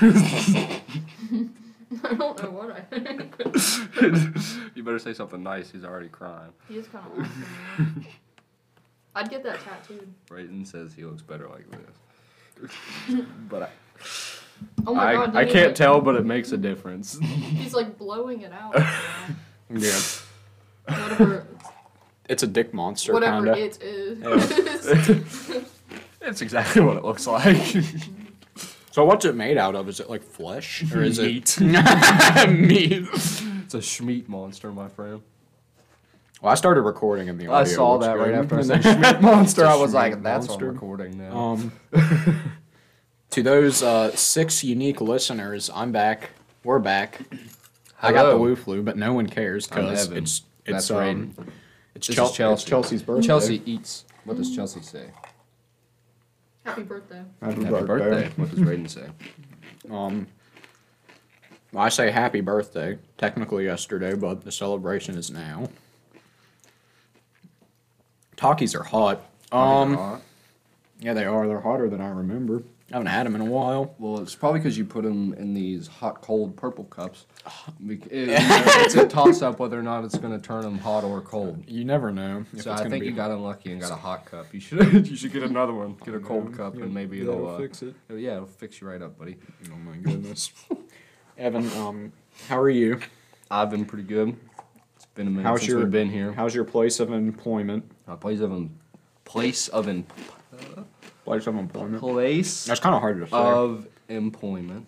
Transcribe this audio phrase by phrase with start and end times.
[2.04, 3.34] I don't know what I think.
[4.74, 5.70] you better say something nice.
[5.70, 6.50] He's already crying.
[6.68, 8.06] he is kind of awesome.
[9.14, 10.12] I'd get that tattooed.
[10.28, 12.70] Brayton says he looks better like this.
[13.48, 13.68] but I,
[14.86, 15.36] Oh my I, god.
[15.36, 17.18] I can't he's tell, but it makes a difference.
[17.20, 18.74] He's like blowing it out.
[18.74, 19.02] right
[19.70, 19.98] Yeah.
[20.88, 21.46] Whatever,
[22.28, 23.58] It's a dick monster, whatever kinda.
[23.58, 24.18] it is.
[26.20, 27.74] it's exactly what it looks like.
[28.96, 29.90] So what's it made out of?
[29.90, 31.58] Is it like flesh or is Meat.
[31.60, 31.60] it
[32.48, 32.92] meat?
[33.12, 35.20] It's a Schmeat monster, my friend.
[36.40, 37.56] Well, I started recording in the audio.
[37.58, 39.66] I saw looks that right after I said then- Schmeat monster.
[39.66, 40.68] I was like, Schmeat that's monster.
[40.68, 41.36] on recording now.
[41.38, 41.72] Um,
[43.32, 46.30] to those uh, six unique listeners, I'm back.
[46.64, 47.20] We're back.
[48.00, 50.16] I got the Woo flu, but no one cares because Evan.
[50.22, 50.96] it's That's it's um,
[51.36, 51.48] Raiden.
[51.94, 52.62] it's, Chel- Chelsea.
[52.62, 53.26] it's Chelsea's birthday.
[53.26, 54.06] Chelsea eats.
[54.24, 55.10] What does Chelsea say?
[56.66, 57.22] Happy birthday.
[57.40, 58.28] Happy, Happy birthday.
[58.36, 59.06] What does Raiden say?
[59.90, 60.26] Um,
[61.76, 62.98] I say happy birthday.
[63.18, 65.68] Technically yesterday, but the celebration is now.
[68.36, 69.22] Takis are hot.
[69.52, 70.18] Um, Uh,
[71.00, 71.46] yeah, they are.
[71.46, 72.62] They're hotter than I remember.
[72.92, 73.96] I haven't had them in a while.
[73.98, 77.26] well, it's probably because you put them in these hot, cold purple cups.
[77.80, 81.02] Bec- it- it's a toss up whether or not it's going to turn them hot
[81.02, 81.64] or cold.
[81.66, 82.44] You never know.
[82.52, 83.28] if So it's I gonna think be you hot.
[83.28, 84.54] got unlucky and got a hot cup.
[84.54, 85.96] You should you should get another one.
[86.04, 87.94] Get a cold cup yeah, and maybe it'll uh, fix it.
[88.08, 89.36] Yeah, it'll fix you right up, buddy.
[89.72, 90.52] Oh my goodness.
[91.38, 92.12] Evan, um,
[92.48, 93.00] how are you?
[93.50, 94.36] I've been pretty good.
[94.94, 96.32] It's been a minute How's since your- we've been here.
[96.32, 97.90] How's your place of employment?
[98.06, 98.78] My place of em-
[99.24, 100.06] place of em-
[101.26, 102.00] Place of employment.
[102.00, 103.36] place That's kind of hard to say.
[103.36, 104.86] of employment.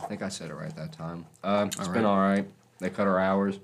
[0.00, 1.24] I think I said it right that time.
[1.42, 2.08] Um, it's All been right.
[2.08, 2.48] all right.
[2.78, 3.58] They cut our hours.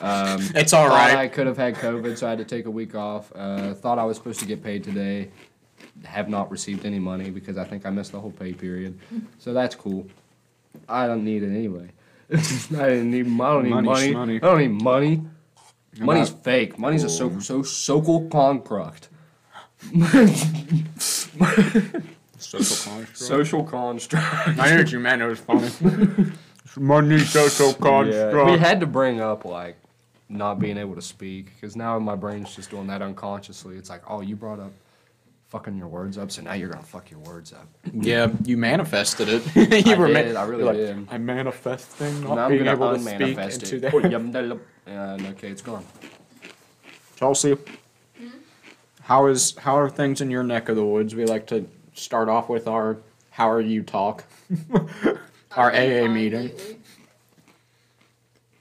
[0.00, 1.16] Um, It's all right.
[1.16, 3.32] I could have had COVID, so I had to take a week off.
[3.34, 5.30] Uh, thought I was supposed to get paid today.
[6.04, 8.98] Have not received any money because I think I missed the whole pay period.
[9.38, 10.06] So that's cool.
[10.88, 11.88] I don't need it anyway.
[12.32, 13.26] I didn't need.
[13.26, 14.36] I don't need Money, money.
[14.36, 15.22] I don't need money.
[15.98, 16.78] Money's fake.
[16.78, 17.38] Money's a so Oh.
[17.40, 19.08] so social construct.
[22.38, 23.16] Social construct.
[23.18, 24.58] Social construct.
[24.58, 25.22] I knew what you meant.
[25.22, 25.70] It was funny.
[26.76, 28.50] Money social construct.
[28.50, 29.76] We had to bring up like
[30.28, 33.76] not being able to speak because now my brain's just doing that unconsciously.
[33.76, 34.72] It's like, oh, you brought up
[35.48, 37.68] fucking your words up, so now you're gonna fuck your words up.
[37.92, 39.42] Yeah, you manifested it.
[39.86, 41.06] you I were ma- I really like, did.
[41.10, 43.92] I'm manifesting not now I'm being gonna able to speak unmanifest into it.
[43.92, 44.60] that.
[44.86, 45.84] and okay, it's gone.
[47.16, 47.56] Chelsea,
[49.04, 51.14] how is how are things in your neck of the woods?
[51.14, 52.98] We like to start off with our
[53.30, 54.24] how are you talk.
[55.56, 56.42] Our I've AA meeting.
[56.48, 56.78] lately.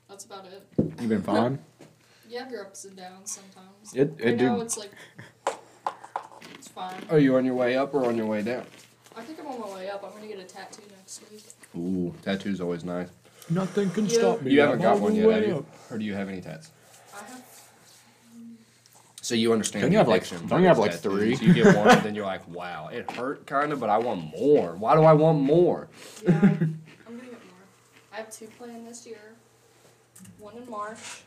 [0.07, 0.63] That's about it.
[0.99, 1.59] You've been fine.
[2.29, 3.93] You have your ups and downs sometimes.
[3.93, 4.89] It- it right now do- it's like
[6.55, 6.95] it's fine.
[7.11, 8.65] Are you on your way up or on your way down?
[9.15, 10.03] I think I'm on my way up.
[10.03, 11.43] I'm gonna get a tattoo next week.
[11.77, 13.09] Ooh, tattoo's always nice.
[13.51, 14.17] Nothing can Yeah.
[14.17, 14.51] stop me.
[14.51, 15.57] You haven't I'm got all one the yet, way have you?
[15.57, 15.65] up.
[15.91, 16.71] Or do you have any tats?
[17.13, 17.43] I have
[19.23, 19.83] So you understand?
[19.83, 21.39] Don't you have, like- addiction don't you have, of like, tattoos.
[21.39, 21.47] three?
[21.47, 24.37] You get one, and then you're like, wow, it hurt kind of, but I want
[24.37, 24.75] more.
[24.75, 25.87] Why do I want more?
[26.21, 26.49] yeah, I'm
[27.07, 27.63] gonna get more.
[28.11, 29.35] I have two planned this year.
[30.39, 31.21] One in March.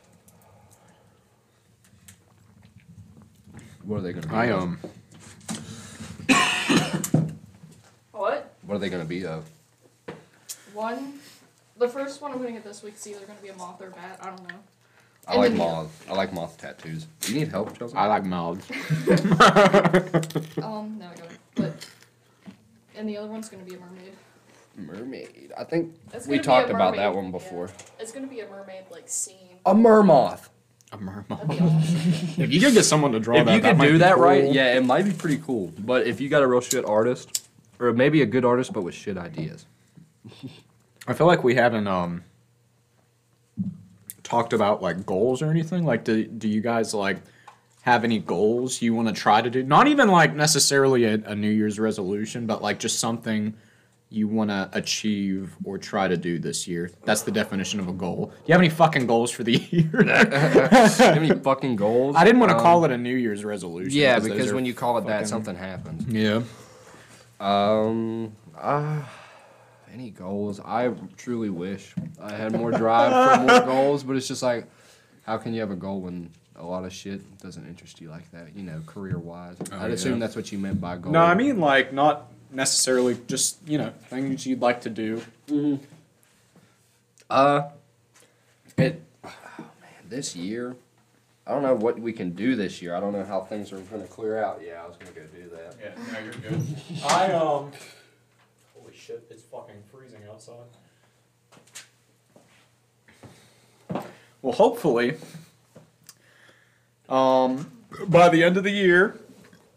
[3.84, 4.34] What are they gonna be?
[4.34, 4.62] I of?
[4.62, 4.78] um
[8.12, 8.54] What?
[8.66, 9.48] What are they gonna be of?
[10.74, 11.14] One.
[11.78, 13.86] The first one I'm gonna get this week is either gonna be a moth or
[13.86, 14.18] a bat.
[14.20, 14.56] I don't know.
[15.28, 16.06] I And like then- moth.
[16.10, 17.06] I like moth tattoos.
[17.20, 17.96] Do you need help, Chelsea?
[17.96, 18.66] I like mouths.
[20.62, 21.38] Um, no, I don't.
[21.54, 21.86] But
[22.96, 24.12] and the other one's gonna be a mermaid.
[24.76, 25.52] mermaid.
[25.56, 27.66] I think It's we gonna be talked about that mermaid, one before.
[27.66, 27.84] yeah.
[28.00, 29.58] It's gonna be a mermaid like scene.
[29.66, 30.48] A mermoth.
[30.92, 31.28] A mermaid.
[31.28, 32.42] That'd be awesome.
[32.44, 33.40] If you could get someone to draw that.
[33.42, 34.54] If that, you could might do be that right, cool.
[34.54, 35.72] yeah, it might be pretty cool.
[35.78, 37.48] But if you got a real shit artist,
[37.80, 39.66] or maybe a good artist but with shit ideas.
[41.08, 42.22] I feel like we haven't um
[44.26, 45.84] talked about like goals or anything.
[45.84, 47.18] Like, do do you guys like
[47.82, 49.62] have any goals you want to try to do?
[49.62, 53.54] Not even like necessarily a, a New Year's resolution, but like just something
[54.08, 56.90] you want to achieve or try to do this year.
[57.04, 58.26] That's the definition of a goal.
[58.26, 60.00] Do you have any fucking goals for the year?
[61.00, 62.14] Any fucking goals?
[62.16, 63.92] I didn't want to Um, call it a New Year's resolution.
[63.98, 66.06] Yeah, because when you call it that, something happens.
[66.06, 66.42] Yeah.
[67.40, 69.02] Um, uh,
[69.96, 70.60] any goals?
[70.60, 74.66] I truly wish I had more drive for more goals, but it's just like,
[75.22, 78.30] how can you have a goal when a lot of shit doesn't interest you like
[78.32, 78.54] that?
[78.54, 79.56] You know, career wise.
[79.72, 81.12] Oh, I'd assume that's what you meant by goal.
[81.12, 85.22] No, I mean like not necessarily just you know things you'd like to do.
[87.30, 87.70] uh,
[88.76, 89.02] it.
[89.24, 89.30] Oh
[89.80, 90.76] man, this year,
[91.46, 92.94] I don't know what we can do this year.
[92.94, 94.60] I don't know how things are gonna clear out.
[94.62, 95.74] Yeah, I was gonna go do that.
[95.82, 96.62] Yeah, no, you're good.
[97.06, 97.72] I um.
[98.86, 99.85] Holy shit, it's fucking freezing
[100.36, 100.54] outside.
[104.42, 105.16] Well, hopefully,
[107.08, 107.72] um,
[108.06, 109.18] by the end of the year,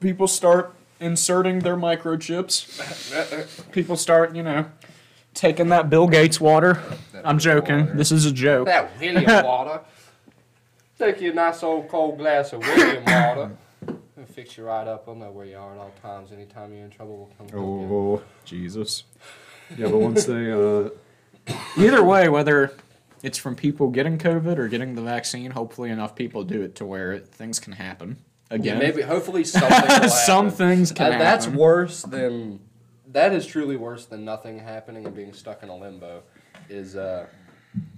[0.01, 3.71] people start inserting their microchips.
[3.71, 4.65] people start, you know,
[5.33, 6.83] taking that Bill Gates water.
[7.23, 7.79] I'm joking.
[7.85, 7.93] Water.
[7.95, 8.65] This is a joke.
[8.65, 9.79] That William water.
[10.97, 13.51] Take you a nice old cold glass of William water.
[13.87, 15.05] It'll fix you right up.
[15.07, 16.33] I'll know where you are at all times.
[16.33, 17.47] Anytime you're in trouble, we'll come.
[17.47, 17.95] help you.
[17.95, 19.05] Oh, Jesus.
[19.77, 20.89] Yeah, but once they, uh.
[21.77, 22.73] Either way, whether
[23.23, 26.85] it's from people getting COVID or getting the vaccine, hopefully enough people do it to
[26.85, 28.17] where it, things can happen.
[28.51, 28.79] Again.
[28.79, 30.01] maybe, hopefully, something.
[30.01, 30.09] will.
[30.09, 32.59] Some things can Uh, that's worse than.
[33.07, 36.23] That is truly worse than nothing happening and being stuck in a limbo.
[36.67, 37.27] Is uh,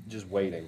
[0.08, 0.68] just waiting.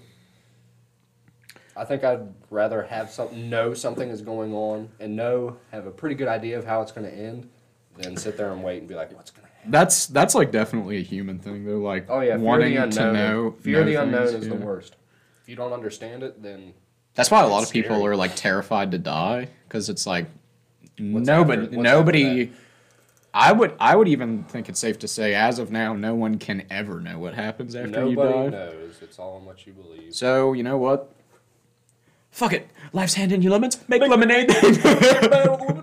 [1.76, 5.92] I think I'd rather have some know something is going on and know have a
[5.92, 7.50] pretty good idea of how it's going to end
[7.98, 9.53] than sit there and wait and be like, what's going to happen?
[9.68, 12.96] That's that's like definitely a human thing They're Like Oh yeah, fear wanting of the
[12.98, 13.14] to unknown.
[13.46, 13.52] know.
[13.62, 14.62] fear of know the unknown things, is the yeah.
[14.66, 14.96] worst.
[15.44, 16.74] If you don't understand it, then
[17.16, 18.08] That's why a lot It's of people scary.
[18.12, 20.28] are like terrified to die because it's like
[21.00, 22.52] What's nobody after- nobody.
[23.36, 26.38] I would I would even think it's safe to say as of now no one
[26.38, 28.24] can ever know what happens after nobody you die.
[28.32, 29.00] Nobody knows.
[29.02, 30.14] It's all in what you believe.
[30.14, 31.12] So you know what?
[32.30, 32.68] Fuck it.
[32.94, 33.80] Life's hand in your lemons.
[33.88, 34.50] Make lemonade.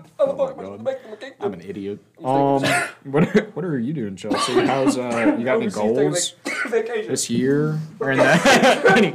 [1.61, 1.99] I'm an idiot.
[2.23, 2.63] Um,
[3.11, 4.65] what what are you doing, Chelsea?
[4.65, 5.35] How's uh?
[5.37, 8.85] You got any goals this year or in that?
[8.97, 9.13] any,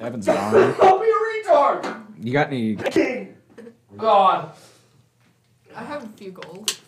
[0.00, 0.74] Evan's dying.
[0.78, 2.04] Don't be a retard!
[2.20, 2.74] You got any?
[3.96, 4.52] God.
[5.74, 6.80] I have a few goals.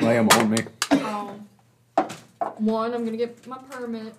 [0.00, 0.58] Lay 'em on me.
[0.90, 1.48] Um,
[2.58, 4.14] one, I'm gonna get my permit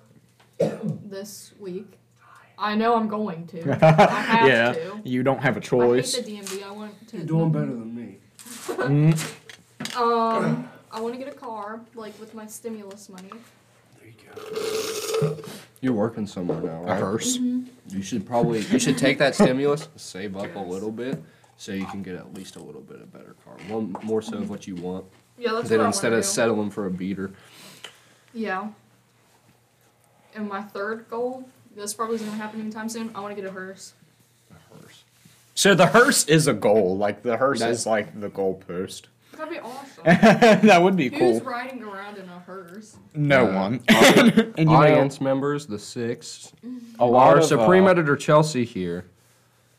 [0.60, 1.98] this week.
[2.58, 3.86] I know I'm going to.
[3.86, 5.02] I have yeah, to.
[5.04, 6.16] you don't have a choice.
[6.16, 6.64] hate the DMV.
[6.64, 7.18] I want to.
[7.18, 8.18] You're doing better than me.
[8.66, 9.36] Mm,
[9.98, 13.30] Um, I want to get a car, like with my stimulus money.
[14.00, 14.14] There you
[15.22, 15.38] go.
[15.82, 16.90] You're working somewhere now, right?
[16.90, 17.00] a right?
[17.00, 17.38] hearse.
[17.38, 21.22] You should probably you should take that stimulus, save up a little bit,
[21.58, 23.56] so you can get at least a little bit of better car.
[23.68, 25.06] One more so of what you want.
[25.38, 26.28] Yeah, that's Then what instead I of do.
[26.30, 27.32] settling for a beater.
[28.34, 28.70] Yeah.
[30.34, 33.12] And my third goal, this probably isn't gonna happen anytime soon.
[33.16, 33.94] I want to get a hearse.
[34.52, 35.04] A hearse.
[35.54, 36.98] So the hearse is a goal.
[36.98, 39.04] Like the hearse That's- is like the goalpost.
[39.38, 40.04] That'd be awesome.
[40.68, 41.40] that would be Who's cool.
[41.42, 42.98] riding around in a hearse?
[43.14, 43.82] No Uh, one.
[43.88, 46.54] and you know, Audience members, the six.
[47.00, 49.06] a lot Our of Supreme uh, Editor Chelsea here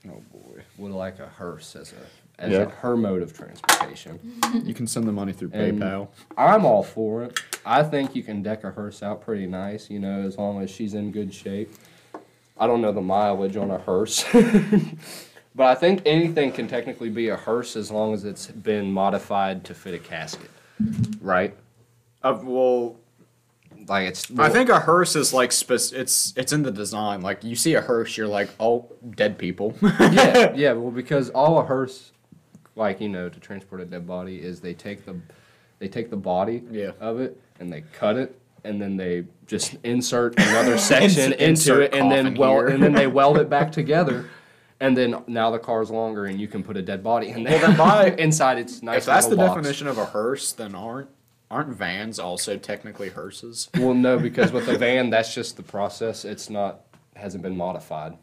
[0.06, 0.62] Oh boy.
[0.78, 1.96] would like a hearse as a
[2.38, 2.58] as Yeah.
[2.64, 4.20] a, her mode of transportation.
[4.62, 6.08] You can send the money through And- PayPal.
[6.36, 7.40] I'm all for it.
[7.64, 10.70] I think you can deck a hearse out pretty nice, you know, as long as
[10.70, 11.72] she's in good shape.
[12.58, 14.22] I don't know the mileage on a hearse.
[15.56, 19.64] but I think anything can technically be a hearse as long as it's been modified
[19.64, 20.50] to fit a casket.
[21.20, 21.56] Right?
[22.22, 22.96] Uh, well,
[23.88, 27.22] Like it's I think a hearse is like spec- it's it's in the design.
[27.22, 29.74] Like you see a hearse, you're like, oh, dead people.
[29.82, 32.12] yeah, yeah, well because all a hearse
[32.74, 35.16] like, you know, to transport a dead body is they take the
[35.78, 36.90] they take the body Yeah.
[37.00, 41.82] of it and they cut it and then they just insert another section into insert
[41.84, 44.28] it and then weld and then they weld it back together.
[44.80, 47.58] And then now the car's longer and you can put a dead body in there.
[47.60, 48.98] Well, then my- inside it's nice.
[48.98, 49.54] if that's the box.
[49.56, 51.08] definition of a hearse, then aren't
[51.50, 53.70] aren't vans also technically hearses?
[53.78, 56.24] Well, no, because with a van, that's just the process.
[56.24, 56.80] It's not
[57.14, 58.18] hasn't been modified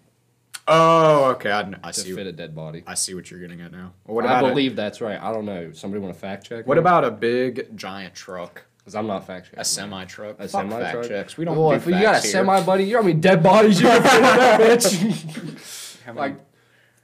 [0.68, 1.52] Oh, okay.
[1.52, 2.14] I, kn- I to see.
[2.14, 2.84] fit a dead body.
[2.88, 3.92] I see what you're getting at now.
[4.06, 5.20] Well, what I about a- believe that's right.
[5.22, 5.72] I don't know.
[5.74, 6.66] Somebody want to fact check?
[6.68, 9.60] what about a big giant truck, Because I'm not fact checking.
[9.60, 10.36] a semi truck?
[10.40, 11.08] A Fuck semi fact truck?
[11.08, 11.36] checks.
[11.38, 11.58] We don't.
[11.58, 13.88] Well, do if you got a semi, buddy, you know how many dead bodies you
[13.88, 15.80] can fit in that bitch?
[16.06, 16.46] How many, like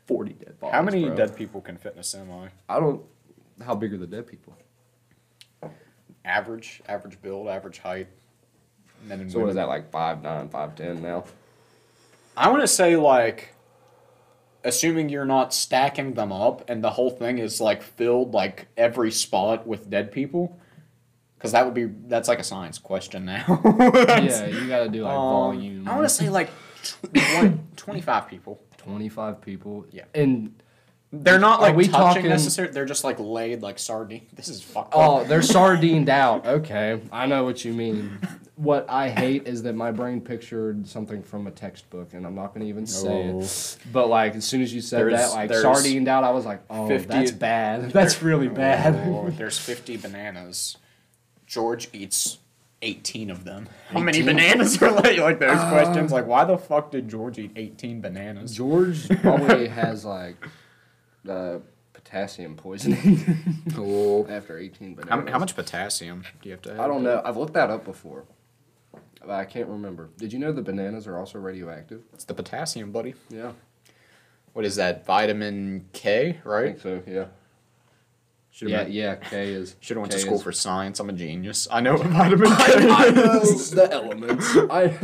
[0.06, 0.74] forty dead bodies.
[0.76, 1.16] how many bro.
[1.16, 2.48] dead people can fit in a semi?
[2.68, 3.02] I don't.
[3.66, 4.56] How big are the dead people?
[6.26, 8.08] Average, average build, average height.
[9.08, 9.50] Men and So what women.
[9.52, 11.24] is that like five nine, five ten now?
[12.38, 13.54] I want to say like,
[14.64, 19.12] assuming you're not stacking them up and the whole thing is like filled like every
[19.12, 20.58] spot with dead people,
[21.38, 23.46] because that would be that's like a science question now.
[23.66, 25.88] yeah, you got to do like Um, volume.
[25.88, 26.50] I want to say like
[26.84, 28.62] tw- 25 people.
[28.80, 29.86] Twenty five people.
[29.92, 30.06] Yeah.
[30.16, 30.54] and
[31.12, 32.74] They're not like we touching talking- necessarily.
[32.74, 34.28] They're just like laid like sardine.
[34.34, 35.28] This is fucked Oh, up.
[35.28, 36.46] they're sardined out.
[36.48, 38.20] Okay, I know what you mean.
[38.56, 42.48] What I hate is that my brain pictured something from a textbook, and I'm not
[42.54, 43.40] going to even say Oh.
[43.42, 43.78] it.
[43.94, 46.62] But like, as soon as you said There's- that, like sardined out, I was like,
[46.70, 47.92] oh, 50 that's bad.
[47.94, 48.96] That's really oh, bad.
[49.08, 50.76] Oh, there's 50 bananas.
[51.48, 52.38] George eats
[52.82, 53.68] 18 of them.
[53.90, 56.12] How many bananas are like, like those um, questions?
[56.12, 58.56] Like, why the fuck did George eat 18 bananas?
[58.56, 60.36] George probably has like
[61.24, 61.62] the
[61.94, 64.26] potassium poisoning Cool.
[64.30, 65.32] after 18 How, bananas.
[65.32, 66.80] how much potassium do you have to have?
[66.80, 67.22] I don't know.
[67.24, 68.24] I've looked that up before.
[69.22, 70.10] But I can't remember.
[70.18, 72.04] Did you know the bananas are also radioactive?
[72.14, 73.16] It's the potassium, buddy.
[73.30, 73.52] Yeah.
[74.54, 75.06] What is that?
[75.06, 76.80] Vitamin K, right?
[76.80, 77.26] think so, yeah.
[78.52, 79.76] Should yeah, have yeah, K is.
[79.80, 81.00] Should have went to school is- for science.
[81.00, 81.68] I'm a genius.
[81.72, 84.56] I know vitamin K I know the elements.
[84.70, 84.98] I,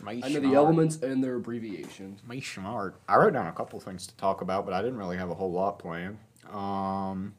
[0.02, 2.20] My I know the elements and their abbreviations.
[2.26, 2.96] My smart.
[3.08, 5.34] I wrote down a couple things to talk about, but I didn't really have a
[5.34, 6.18] whole lot planned.
[6.52, 7.34] Um,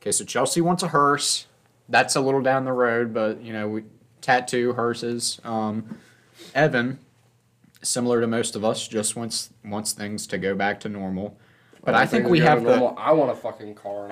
[0.00, 1.46] okay, so Chelsea wants a hearse.
[1.88, 3.84] That's a little down the road, but you know, we
[4.20, 5.40] tattoo hearses.
[5.44, 5.98] Um,
[6.54, 6.98] Evan,
[7.82, 11.36] similar to most of us, just wants wants things to go back to normal.
[11.84, 12.76] But I think we have the.
[12.76, 12.94] Normal.
[12.98, 14.04] I want a fucking car.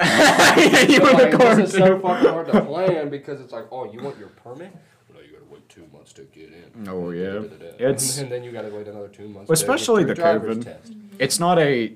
[0.89, 3.53] you But, want a like, car this is so fucking hard to plan because it's
[3.53, 4.73] like, oh, you want your permit?
[5.09, 6.89] Well, no, you gotta wait two months to get in.
[6.89, 7.43] Oh, yeah.
[7.79, 9.49] It's- and then you gotta wait another two months.
[9.49, 10.65] Well, to get especially the COVID.
[10.65, 10.93] test.
[11.21, 11.93] It's not a.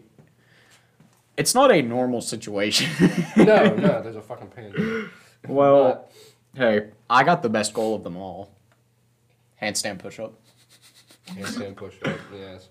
[1.36, 2.88] It's not a normal situation.
[3.36, 5.10] No, no, there's a fucking pandemic.
[5.48, 6.08] Well,
[6.54, 8.52] hey, I got the best goal of them all.
[9.60, 10.34] Handstand push up.
[11.26, 12.16] Handstand push up.
[12.32, 12.68] Yes.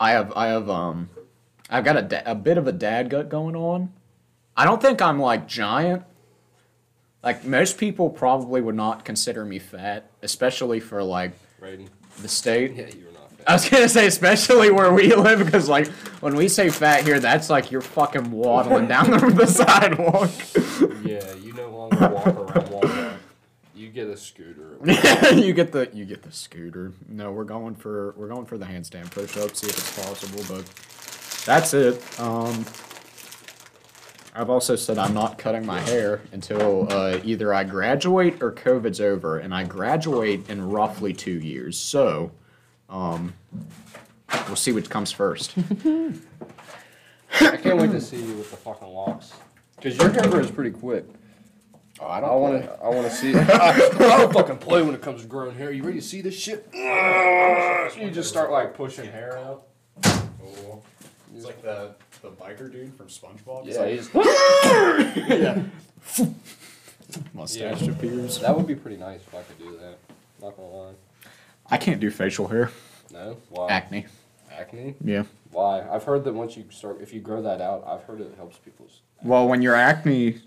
[0.00, 1.10] I have I have um
[1.70, 3.92] I've got a, a bit of a dad gut going on.
[4.56, 6.04] I don't think I'm like giant.
[7.22, 11.88] Like most people probably would not consider me fat, especially for like Raiden.
[12.20, 12.72] the state.
[12.74, 13.48] Yeah, you're not fat.
[13.48, 15.88] I was gonna say especially where we live because like
[16.20, 20.30] when we say fat here, that's like you're fucking waddling down the, the sidewalk.
[21.04, 23.16] Yeah, you no longer walk around Walmart.
[23.74, 24.76] You get a scooter.
[25.34, 26.92] you get the you get the scooter.
[27.08, 30.42] No, we're going for we're going for the handstand push up, see if it's possible,
[30.48, 30.64] but
[31.44, 32.02] that's it.
[32.20, 32.64] Um
[34.36, 39.00] I've also said I'm not cutting my hair until uh, either I graduate or COVID's
[39.00, 41.78] over, and I graduate in roughly two years.
[41.78, 42.32] So,
[42.88, 43.34] um,
[44.48, 45.54] we'll see which comes first.
[47.40, 49.32] I can't wait to see you with the fucking locks.
[49.80, 51.04] Cause your hair grows pretty quick.
[52.00, 52.30] Oh, I don't.
[52.30, 52.72] I want to.
[52.82, 53.36] I want to see.
[53.36, 55.70] I, I don't fucking play when it comes to growing hair.
[55.70, 56.68] You ready to see this shit?
[57.96, 59.66] You just start like pushing hair out.
[61.34, 63.66] It's like the the biker dude from SpongeBob.
[63.66, 64.08] Yeah, he's,
[65.28, 65.62] yeah.
[67.32, 67.90] Mustache Yeah.
[67.90, 68.40] appears.
[68.40, 69.98] that would be pretty nice if I could do that.
[70.40, 70.92] Not gonna lie.
[71.70, 72.70] I can't do facial hair.
[73.12, 73.36] No.
[73.50, 73.68] Why?
[73.70, 74.06] Acne.
[74.52, 74.94] Acne.
[75.02, 75.24] Yeah.
[75.50, 75.86] Why?
[75.88, 78.58] I've heard that once you start, if you grow that out, I've heard it helps
[78.58, 79.00] people's.
[79.22, 80.38] Well, when you're acne,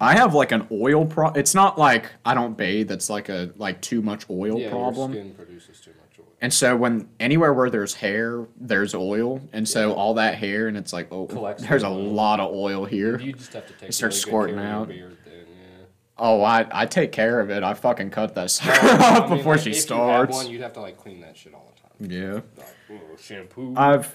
[0.00, 1.28] I have like an oil pro.
[1.30, 2.90] It's not like I don't bathe.
[2.90, 5.12] It's like a like too much oil yeah, problem.
[5.12, 6.03] your skin produces too much oil.
[6.44, 9.94] And so when anywhere where there's hair, there's oil, and so Yeah.
[9.94, 11.94] all that hair, and it's like, oh, Collects there's a oil.
[12.02, 13.18] lot of oil here.
[13.18, 13.88] You just have to take.
[13.88, 14.88] It starts really squirting out.
[14.88, 15.86] Beard, then, yeah.
[16.18, 17.62] Oh, I I take care of it.
[17.62, 20.32] I fucking cut that sucker No, I off mean, before like, she if starts.
[20.32, 22.12] You had one, you'd have to like clean that shit all the time.
[22.12, 22.34] yeah.
[22.58, 23.72] Like, oh, shampoo.
[23.74, 24.14] I've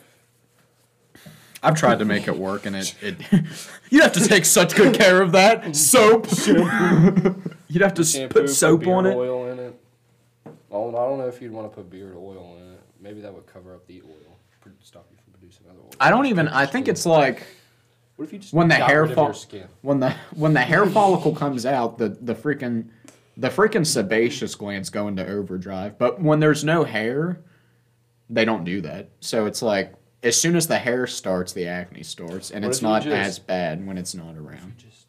[1.63, 3.15] I've tried to make it work, and it it
[3.89, 6.27] you'd have to take such good care of that soap.
[7.67, 9.15] you'd have to shampoo, put soap on it.
[9.15, 9.38] Oil
[10.71, 12.79] Oh, I don't know if you'd want to put beard oil in it.
[13.01, 14.38] Maybe that would cover up the oil,
[14.83, 15.91] stop you from producing other oil.
[15.99, 16.47] I don't even.
[16.47, 17.43] I think it's like
[18.17, 19.67] What if you just when the hair rid fall skin?
[19.81, 22.89] when the when the hair follicle comes out, the the freaking
[23.38, 25.97] the freaking sebaceous glands go into overdrive.
[25.97, 27.39] But when there's no hair,
[28.29, 29.09] they don't do that.
[29.21, 32.81] So it's like as soon as the hair starts, the acne starts, and What it's
[32.81, 34.73] not just- as bad when it's not around.
[34.77, 35.07] Just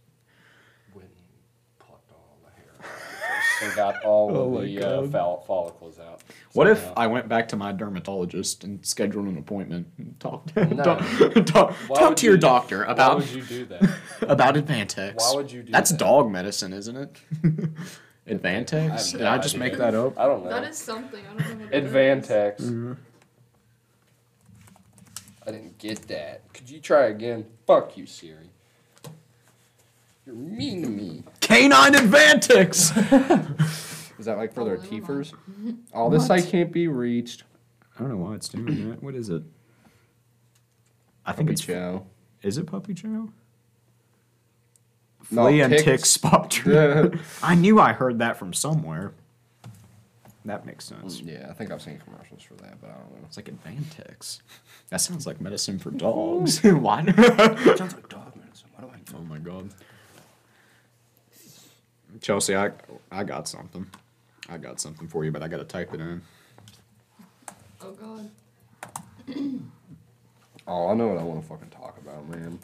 [0.95, 5.45] went and plucked all the hair out and got all Oh of the uh, God.
[5.47, 6.23] follicles out.
[6.53, 6.95] What if somehow.
[6.97, 10.65] I went back to my dermatologist and scheduled an appointment and talked No.
[10.83, 11.01] talk,
[11.47, 13.91] talk, talk would to your you- doctor Why about would you do that?
[14.23, 15.15] about Advantix?
[15.17, 15.99] Why would you do That's that?
[15.99, 17.17] dog medicine, isn't it?
[17.45, 18.91] I Advantix?
[18.91, 19.59] have Did no I just idea.
[19.71, 20.19] make that up?
[20.19, 20.51] I don't know.
[20.51, 21.25] That is something.
[21.25, 21.93] I don't know what it is.
[21.93, 22.57] Advantix.
[22.61, 22.93] Mm-hmm.
[25.47, 26.53] I didn't get that.
[26.53, 27.47] Could you try again?
[27.67, 28.51] Fuck you, Siri.
[30.31, 31.25] You're mean to me.
[31.41, 32.93] Canine Advantix!
[34.21, 35.05] Is that like for their never mind.
[35.05, 35.35] teethers?
[35.93, 37.43] Oh, this site can't be reached.
[37.97, 39.03] I don't know why it's doing that.
[39.03, 39.43] What is it?
[41.27, 42.07] I think Puppy it's chow.
[42.43, 43.29] Is it Puppy Chow?
[45.33, 45.85] No, Flea and ticks.
[45.85, 47.21] tick spot treatment.
[47.43, 49.13] I knew I heard that from somewhere.
[50.45, 51.23] That makes sense.
[51.23, 53.27] Mm, yeah, I think I've seen commercials for that, but I don't know.
[53.27, 54.43] It's like Advantix.
[54.91, 56.61] That sounds like medicine for dogs.
[56.63, 57.05] Why?
[57.05, 58.69] sounds like dog medicine.
[58.77, 59.71] Why do I oh my god.
[62.21, 62.71] Chelsea, I
[63.11, 63.87] I got something.
[64.49, 66.23] I got something for you, but I gotta type it in.
[67.83, 68.31] Oh god.
[70.67, 72.57] Oh, I know what I want to fucking talk about, man.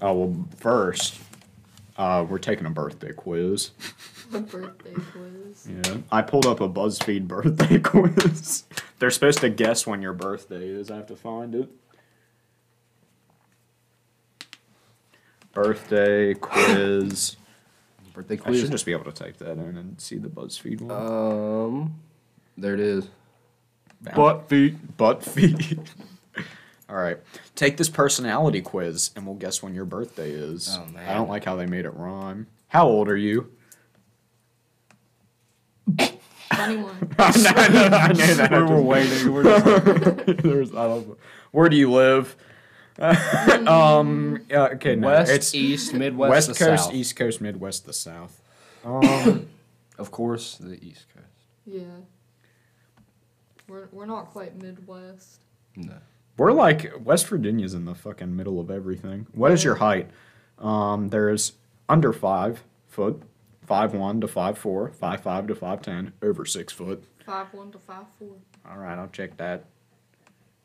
[0.00, 1.20] Oh well, first,
[1.96, 3.70] uh, we're taking a birthday quiz.
[4.34, 5.68] A birthday quiz.
[5.84, 8.64] Yeah, I pulled up a BuzzFeed birthday quiz.
[8.98, 10.90] They're supposed to guess when your birthday is.
[10.90, 11.70] I have to find it.
[15.52, 17.36] birthday quiz.
[18.12, 20.90] Birthday I should just be able to type that in and see the BuzzFeed one.
[20.90, 22.00] Um,
[22.56, 23.08] there it is.
[24.14, 24.96] Butt feet.
[24.96, 25.78] Butt feet.
[26.88, 27.18] All right.
[27.54, 30.78] Take this personality quiz and we'll guess when your birthday is.
[30.80, 31.08] Oh, man.
[31.08, 32.48] I don't like how they made it rhyme.
[32.68, 33.50] How old are you?
[35.96, 37.14] 21.
[37.18, 38.50] I know, I know, I know that.
[38.52, 39.32] We were waiting.
[39.32, 41.16] We're just There's, I don't know.
[41.52, 42.36] Where do you live?
[43.66, 44.44] um.
[44.48, 44.64] Yeah.
[44.74, 44.96] Okay.
[44.96, 46.94] No, West, it's East, Midwest, West the Coast, South.
[46.94, 48.40] East Coast, Midwest, the South.
[48.84, 49.48] Um.
[49.98, 51.26] Of course, the East Coast.
[51.66, 51.82] Yeah.
[53.68, 55.40] We're, we're not quite Midwest.
[55.76, 55.98] No.
[56.38, 59.26] We're like West Virginia's in the fucking middle of everything.
[59.32, 60.08] What is your height?
[60.58, 61.52] Um, there's
[61.88, 63.22] under five foot,
[63.66, 67.04] five one to five four, five five to five ten, over six foot.
[67.26, 68.36] Five one to five four.
[68.68, 69.66] All right, I'll check that.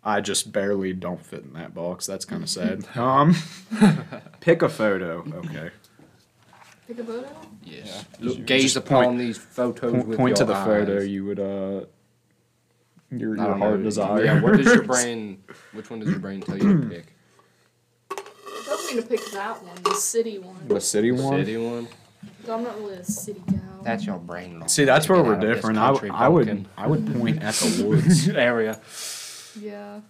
[0.07, 2.05] I just barely don't fit in that box.
[2.05, 2.85] That's kind of sad.
[2.95, 3.35] Um,
[4.39, 5.24] pick a photo.
[5.38, 5.71] Okay.
[6.88, 7.27] Pick a photo?
[7.63, 7.88] Yes.
[8.19, 8.25] Yeah.
[8.27, 10.97] Look, Just gaze upon point- these photos Point, with point to your the photo.
[10.97, 11.07] eyes.
[11.07, 11.85] You would uh.
[13.12, 13.83] Your, I your don't heart know.
[13.83, 14.24] desire.
[14.25, 14.41] Yeah.
[14.41, 15.43] What does your brain?
[15.74, 17.05] Which one does your brain tell you to pick?
[18.12, 20.67] It tells me to pick that one, the city one.
[20.67, 21.39] The city The one.
[21.39, 21.88] city one.
[22.50, 23.59] I'm not really a city gal.
[23.83, 24.67] That's your brain.
[24.67, 25.77] See, that's where we're out of this different.
[25.79, 26.65] I, country I would.
[26.77, 28.27] I would point at the woods.
[28.29, 28.79] area.
[29.59, 30.01] Yeah.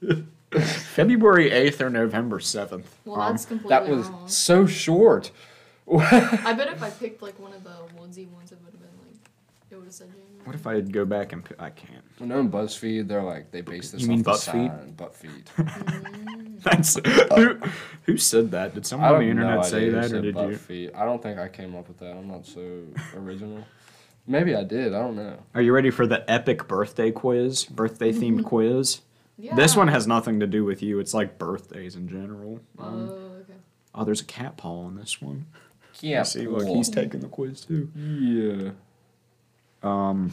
[0.60, 2.94] February eighth or November seventh.
[3.04, 4.28] Well, Um, that's completely That was wrong.
[4.28, 5.30] so short.
[5.92, 8.90] I bet if I picked like one of the woodsy ones, it would have been
[9.04, 9.30] like,
[9.70, 10.30] it would have said January.
[10.44, 12.04] What if I go back and pi- I can't.
[12.20, 14.68] I know in BuzzFeed, they're like they base this You off mean the BuzzFeed?
[14.78, 15.44] sign, butt feed.
[15.56, 16.62] Mm.
[16.62, 16.96] That's
[17.36, 17.58] who,
[18.04, 18.74] who said that?
[18.74, 20.56] Did someone on the have no internet say that, or did you?
[20.56, 20.92] feed.
[20.94, 22.14] I don't think I came up with that.
[22.16, 22.82] I'm not so
[23.16, 23.64] original.
[24.26, 24.94] Maybe I did.
[24.94, 25.36] I don't know.
[25.54, 27.64] Are you ready for the epic birthday quiz?
[27.64, 29.00] Birthday themed quiz.
[29.36, 29.54] Yeah.
[29.54, 30.98] This one has nothing to do with you.
[30.98, 32.60] It's like birthdays in general.
[32.78, 33.08] Oh, Um,
[33.42, 33.52] okay.
[33.94, 35.46] oh, there's a cat paw on this one.
[36.00, 36.22] Yeah.
[36.22, 37.90] See, look, he's taking the quiz too.
[37.96, 38.70] Yeah.
[39.82, 40.32] Um.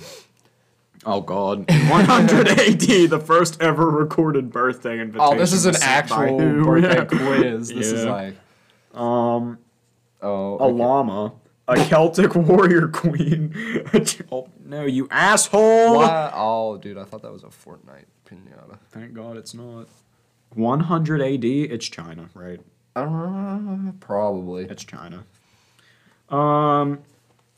[1.03, 5.33] Oh God, 100 AD, the first ever recorded birthday invitation.
[5.33, 7.05] Oh, this is an was sent by actual birthday Yeah.
[7.05, 7.69] quiz.
[7.69, 8.35] This is like
[8.93, 9.57] Um,
[10.21, 11.33] oh a llama,
[11.71, 13.53] a Celtic warrior queen.
[14.31, 15.97] oh, no, you asshole!
[15.97, 16.31] Why?
[16.33, 18.77] Oh, dude, I thought that was a Fortnite pinata.
[18.89, 19.87] Thank God it's not.
[20.53, 22.59] 100 AD, it's China, right?
[22.95, 24.65] Uh, probably.
[24.65, 25.23] It's China.
[26.29, 26.99] Um,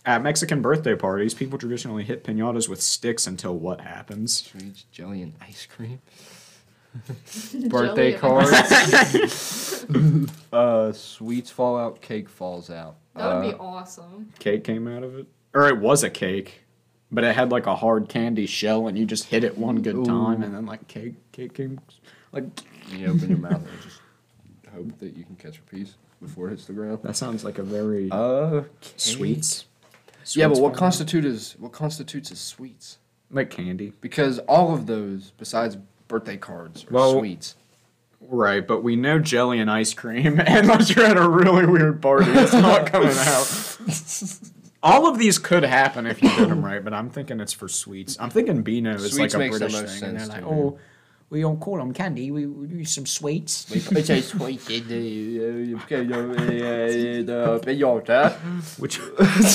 [0.05, 4.43] at Mexican birthday parties, people traditionally hit pinatas with sticks until what happens?
[4.43, 6.01] Sweet jelly and ice cream.
[7.69, 9.85] Birthday cards.
[10.53, 12.97] uh, sweets fall out, cake falls out.
[13.15, 14.29] That would Uh, be awesome.
[14.39, 16.63] Cake came out of it, or it was a cake,
[17.11, 20.03] but it had like a hard candy shell, and you just hit it one good
[20.05, 21.79] time, and then like cake, cake came,
[22.31, 22.45] like
[22.91, 23.99] You open your mouth and just
[24.73, 26.99] hope that you can catch a piece before it hits the ground.
[27.03, 28.63] that sounds like a very Uh,
[28.97, 29.65] sweets.
[30.33, 30.75] Yeah, but what fall out.
[30.77, 32.97] constitute is what constitutes as sweets?
[33.29, 33.91] like candy?
[33.99, 35.75] Because all of those, besides
[36.07, 37.55] birthday cards, are Well- sweets.
[38.29, 42.31] Right, but we know jelly and ice cream, unless you're at a really weird party,
[42.31, 44.39] it's not coming out.
[44.81, 47.69] All of these could happen if you did them right, but I'm thinking it's for
[47.69, 48.17] sweets.
[48.19, 50.33] I'm thinking Beano is Sweets like a makes the British most thing, and they're sense
[50.33, 50.61] like, to me.
[50.61, 50.79] oh,
[51.29, 53.65] we don't call them candy, we, we do some sweets.
[53.71, 54.61] It's a sweet
[57.29, 57.57] uh,
[58.77, 58.97] Which,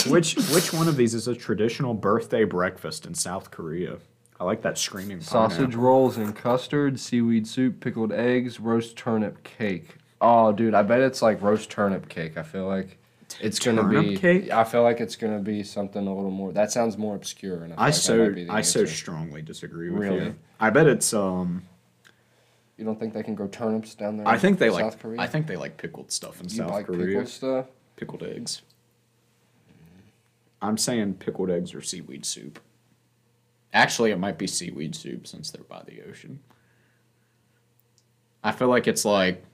[0.07, 3.98] which, which one of these is a traditional birthday breakfast in South Korea?
[4.40, 5.81] I like that screaming Sausage pineapple.
[5.83, 9.96] rolls and custard, seaweed soup, pickled eggs, roast turnip cake.
[10.20, 12.37] Oh, dude, I bet it's like roast turnip cake.
[12.37, 12.98] I feel like
[13.40, 14.16] it's gonna Turnip be.
[14.16, 14.51] cake?
[14.51, 16.53] I feel like it's gonna be something a little more.
[16.53, 17.64] That sounds more obscure.
[17.64, 18.92] And I, feel I like that so might be the I so answer.
[18.94, 20.24] strongly disagree with Really?
[20.27, 20.35] you.
[20.61, 21.64] I bet it's um.
[22.77, 24.29] You don't think they can grow turnips down there?
[24.29, 25.01] I think they in like.
[25.01, 25.20] Korea.
[25.20, 27.07] I think they like pickled stuff in you South like Korea.
[27.07, 27.66] pickled stuff.
[27.96, 28.62] Pickled eggs.
[30.62, 32.61] I'm saying pickled eggs or seaweed soup.
[33.72, 36.40] Actually, it might be seaweed soup since they're by the ocean.
[38.42, 39.44] I feel like it's like.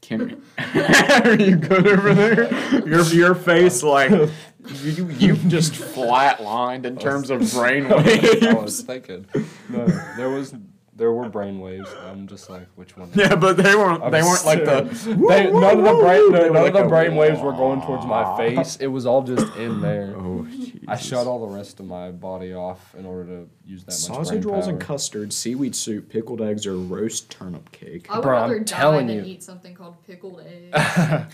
[0.00, 2.86] Kim, are you good over there?
[2.86, 9.26] Your your face like you you've just flatlined in terms of brain I was thinking.
[9.68, 10.54] No, there was
[10.98, 11.88] there were brain waves.
[12.06, 13.10] I'm just like, which one?
[13.14, 14.02] Yeah, but they weren't.
[14.02, 14.82] I'm They weren't like the.
[15.28, 17.52] They, none of the brain, no, were none like of the a brain waves were
[17.52, 18.76] going towards my face.
[18.76, 20.14] It was all just in there.
[20.16, 20.46] Oh,
[20.86, 23.98] I shut all the rest of my body off in order to use that much
[24.00, 28.06] Sausage brain rolls and custard, seaweed soup, pickled eggs, or roast turnip cake.
[28.10, 29.24] I would Bro, I'm rather die telling than you.
[29.24, 30.74] eat something called pickled eggs.
[30.76, 31.28] I'm,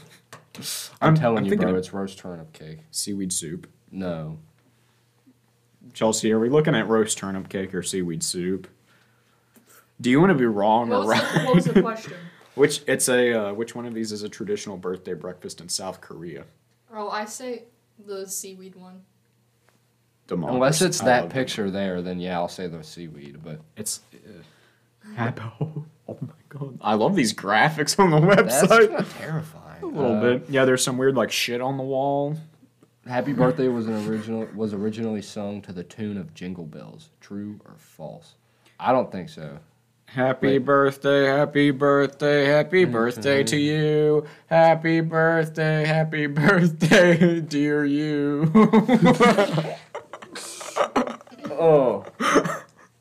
[1.01, 2.79] I'm- telling I'm you, thinking bro, it's roast turnip cake.
[2.93, 3.67] Seaweed soup.
[3.91, 4.39] No,
[5.93, 8.67] Chelsea, are we looking at roast turnip cake or seaweed soup?
[10.05, 11.45] Do you want to be wrong what, or was the, right?
[11.47, 12.13] what was the question?
[12.57, 16.03] Which it's a uh, which one of these is a traditional birthday breakfast in South
[16.03, 16.45] Korea?
[16.95, 17.65] Oh, I say
[18.07, 19.01] the seaweed one.
[20.27, 20.55] Democracy.
[20.55, 23.39] Unless it's I that love picture there, then yeah, I'll say the seaweed.
[23.43, 25.87] But It's uh, Hapo.
[26.07, 26.79] Oh my god!
[26.83, 28.89] I love these graphics on the that's website.
[28.89, 29.83] kind of terrifying.
[29.83, 30.51] A little Uh, bit.
[30.51, 32.37] Yeah, there's some weird like shit on the wall.
[33.07, 37.09] Happy Birthday was an original was originally sung to the tune of Jingle Bells.
[37.23, 38.35] True or false?
[38.79, 39.59] I don't think so.
[40.07, 40.59] Happy Wait.
[40.59, 44.25] birthday, happy birthday, happy birthday to you.
[44.47, 48.51] Happy birthday, happy birthday, dear you.
[51.57, 52.05] Oh,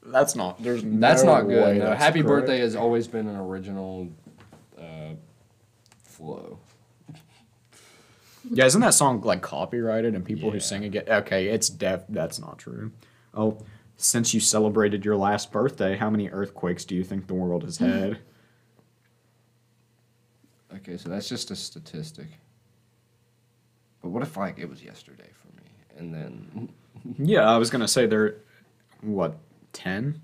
[0.05, 0.61] That's not.
[0.61, 1.63] There's that's no not good.
[1.63, 2.45] way No, that's Happy correct.
[2.45, 4.09] Birthday has always been an original
[4.77, 5.15] uh,
[6.03, 6.59] flow.
[8.51, 10.61] Yeah, isn't that song like copyrighted and people who Yeah.
[10.63, 11.47] sing it get okay?
[11.47, 12.03] It's def.
[12.07, 12.91] That's not true.
[13.33, 13.57] Oh,
[13.97, 17.77] since you celebrated your last birthday, how many earthquakes do you think the world has
[17.77, 18.19] had?
[20.77, 22.25] Okay, so that's just a statistic.
[24.01, 26.69] But what if like it was yesterday for me, and then
[27.19, 28.37] yeah, I was gonna say there.
[29.01, 29.37] What
[29.71, 30.19] ten?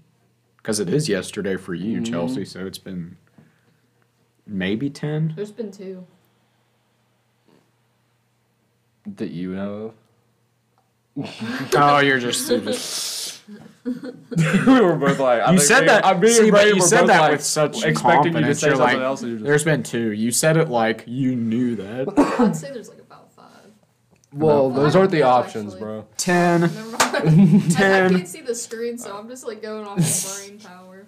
[0.57, 2.09] Because it is yesterday for you, Mhm.
[2.09, 2.45] Chelsea.
[2.45, 3.15] So it's been
[4.47, 5.33] maybe ten.
[5.35, 6.05] There's been two.
[9.05, 9.93] that you know
[11.75, 12.49] oh, you're just.
[12.49, 13.08] You're just of?
[14.67, 16.05] we were both like, I you said me- that.
[16.05, 17.99] I'm being see, but brave, you said that like, with such expecting you to
[18.45, 18.59] confidence.
[18.59, 19.21] say You're something like, else.
[19.21, 20.11] And you're just, There's been two.
[20.11, 22.13] You said it like you knew that.
[22.39, 23.45] I'd say there's like about five.
[24.33, 24.75] well, No.
[24.83, 25.79] those aren't the Five, options, actually.
[25.85, 26.05] bro.
[26.17, 26.61] Ten.
[26.61, 26.95] Never mind.
[27.03, 31.05] I, I can't see the screen, so I'm just like going off of brain power.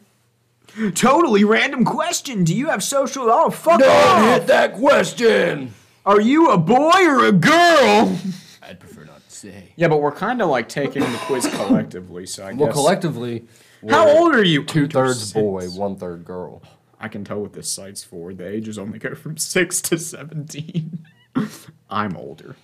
[0.96, 2.44] Totally random question.
[2.46, 3.30] Do you have social?
[3.30, 5.74] Oh, fuck Don't hit that question.
[6.06, 8.18] Are you a boy or a girl?
[8.64, 9.74] I'd prefer not to say.
[9.76, 12.76] Yeah, but we're kind of like taking the quiz collectively, so I Well, guess.
[12.76, 13.46] collectively,
[13.90, 14.64] How old are you?
[14.64, 16.62] Two thirds boy, one third girl.
[17.00, 18.34] I can tell what this site's for.
[18.34, 21.06] The ages only go from six to seventeen.
[21.90, 22.56] I'm older.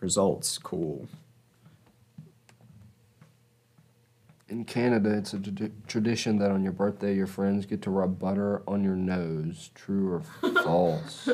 [0.00, 1.08] Results cool.
[4.48, 8.18] In Canada, it's a trad- tradition that on your birthday, your friends get to rub
[8.18, 9.70] butter on your nose.
[9.74, 11.28] True or false?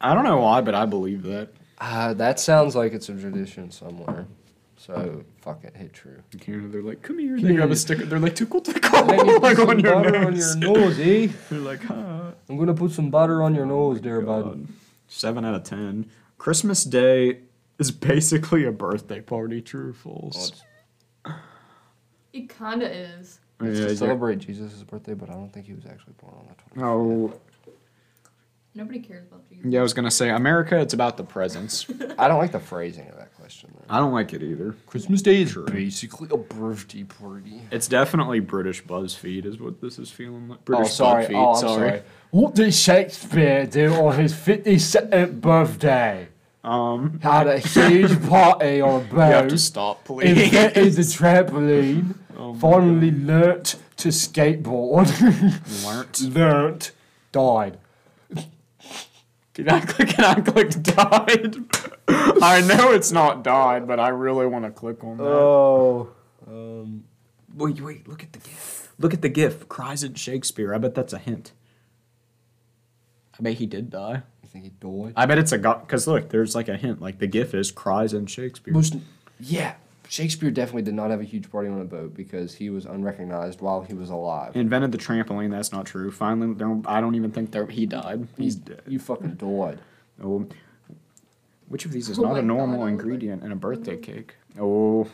[0.00, 1.50] I don't know why, but I believe that.
[1.80, 4.26] Uh, that sounds like it's a tradition somewhere.
[4.76, 6.16] So, fuck it, hit true.
[6.32, 7.72] In Canada, they're like, "Come here." Come They grab here.
[7.72, 8.04] a sticker.
[8.06, 8.80] They're like, "Tickle, Let me
[9.16, 10.56] tickle," put like some on your butter nose.
[10.56, 11.28] on your nose, eh?
[11.50, 14.66] They're like, "Huh." I'm gonna put some butter on your nose there, bud.
[15.08, 16.08] Seven out of ten.
[16.38, 17.40] Christmas Day
[17.78, 19.60] is basically a birthday party.
[19.60, 20.48] True or false?
[20.50, 20.62] it's,
[22.32, 23.40] It kinda is.
[23.60, 26.46] Yeah, it's to celebrate Jesus' birthday, but I don't think he was actually born on
[26.48, 26.86] the 25th.
[26.86, 27.40] Oh,
[28.74, 29.58] Nobody cares about you.
[29.64, 29.80] yeah.
[29.80, 30.78] I was gonna say America.
[30.78, 31.86] It's about the presents.
[32.18, 33.70] I don't like the phrasing of that question.
[33.74, 33.84] Though.
[33.94, 34.76] I don't like it either.
[34.86, 35.64] Christmas Day is True.
[35.66, 37.62] basically a birthday party.
[37.72, 40.60] It's definitely British BuzzFeed, is what this is feeling like.
[40.60, 41.24] Oh, British sorry.
[41.26, 41.34] BuzzFeed.
[41.34, 41.88] Oh, I'm sorry.
[41.90, 42.02] sorry.
[42.30, 46.28] What did Shakespeare do on his 52nd birthday?
[46.62, 49.58] Um, Had a huge party on a you have to boat.
[49.58, 50.28] stop, please.
[50.30, 52.14] Invented the trampoline.
[52.40, 55.10] Oh my finally learnt to skateboard.
[55.84, 56.20] Learnt.
[56.34, 56.92] learnt.
[57.32, 57.78] Died.
[59.64, 60.08] Can I click?
[60.08, 61.56] Can I click died?
[62.42, 65.24] I know it's not died, but I really want to click on that.
[65.24, 66.10] Oh.
[66.46, 67.04] Um,
[67.54, 68.92] Wait, wait, look at the GIF.
[68.98, 69.68] Look at the GIF.
[69.68, 70.72] Cries in Shakespeare.
[70.74, 71.52] I bet that's a hint.
[73.38, 74.22] I bet he did die.
[74.42, 75.14] I think he died?
[75.16, 75.80] I bet it's a god.
[75.80, 77.00] Because look, there's like a hint.
[77.00, 78.72] Like the GIF is cries in Shakespeare.
[78.74, 78.94] Was,
[79.40, 79.74] yeah.
[80.10, 83.60] Shakespeare definitely did not have a huge party on a boat because he was unrecognized
[83.60, 84.56] while he was alive.
[84.56, 85.52] Invented the trampoline.
[85.52, 86.10] That's not true.
[86.10, 88.26] Finally, don't, I don't even think there, he died.
[88.36, 88.82] He's dead.
[88.88, 89.78] You fucking died.
[90.20, 90.48] Oh,
[91.68, 93.96] which of these is Oh not a normal God, I like- ingredient in a birthday
[93.96, 94.34] cake?
[94.58, 95.06] Oh,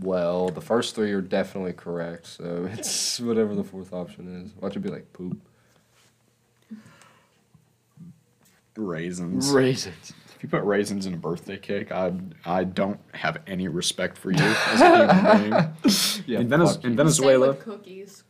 [0.00, 4.62] Well, the first three are definitely correct, so it's whatever the fourth option is.
[4.62, 5.38] Watch it be like poop.
[8.78, 9.50] raisins.
[9.50, 10.14] Raisins.
[10.38, 12.12] If you put raisins in a birthday cake, I
[12.46, 14.88] I don't have any respect for you as a
[15.34, 16.22] human being.
[16.28, 17.54] Yeah, in, Venez- in Venezuela.
[17.54, 18.22] cookies.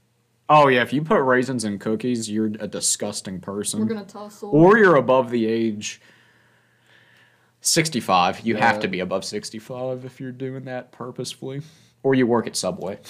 [0.48, 3.80] Oh yeah, if you put raisins in cookies, you're a disgusting person.
[3.80, 4.48] We're gonna tussle.
[4.54, 6.00] or you're above the age
[7.60, 8.40] 65.
[8.40, 8.80] You have Yeah.
[8.80, 11.60] to uh, be above 65 if you're doing that purposefully.
[12.02, 13.00] Or you work at Subway.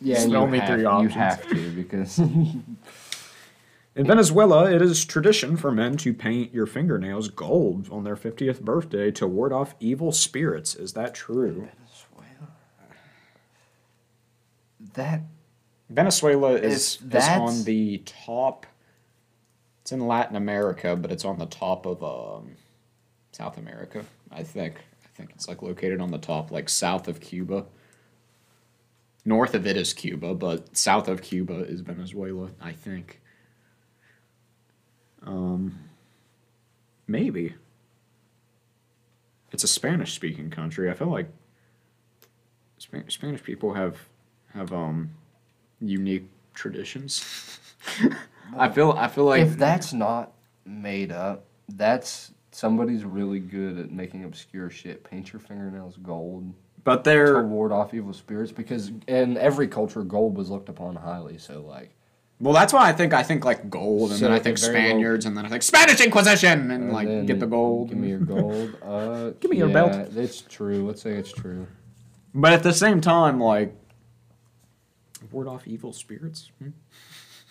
[0.00, 2.18] Yeah, It's the you only have, three You have to because
[3.96, 8.60] In Venezuela, it is tradition for men to paint your fingernails gold on their 50th
[8.60, 10.74] birthday to ward off evil spirits.
[10.74, 11.66] Is that true?
[12.14, 12.52] Venezuela.
[14.92, 15.22] that
[15.88, 18.66] Venezuela is, is on the top.
[19.80, 22.56] It's in Latin America, but it's on the top of um,
[23.32, 24.04] South America.
[24.30, 24.74] I think.
[25.04, 27.64] I think it's like located on the top, like south of Cuba.
[29.24, 33.22] North of it is Cuba, but south of Cuba is Venezuela, I think.
[35.26, 35.78] Um,
[37.06, 37.54] maybe.
[39.52, 40.90] It's a Spanish-speaking country.
[40.90, 41.28] I feel like
[42.78, 43.96] Spa- Spanish people have
[44.52, 45.10] have um
[45.80, 47.58] unique traditions.
[48.56, 50.32] I feel I feel like if that's not
[50.64, 55.04] made up, that's somebody's really good at making obscure shit.
[55.04, 56.52] Paint your fingernails gold
[56.86, 60.94] but they're to ward off evil spirits because in every culture gold was looked upon
[60.94, 61.36] highly.
[61.36, 61.90] So like
[62.40, 64.66] well that's why I think I think like gold and So then I think could
[64.66, 67.88] very Spaniards and then I think Spanish Inquisition and, and like get the gold.
[67.88, 68.76] Give me your gold.
[68.82, 70.16] Uh, Give me your yeah, belt.
[70.16, 70.86] It's true.
[70.86, 71.66] Let's say it's true.
[72.34, 73.74] But at the same time, like
[75.30, 76.50] ward off evil spirits.
[76.62, 76.70] Hmm?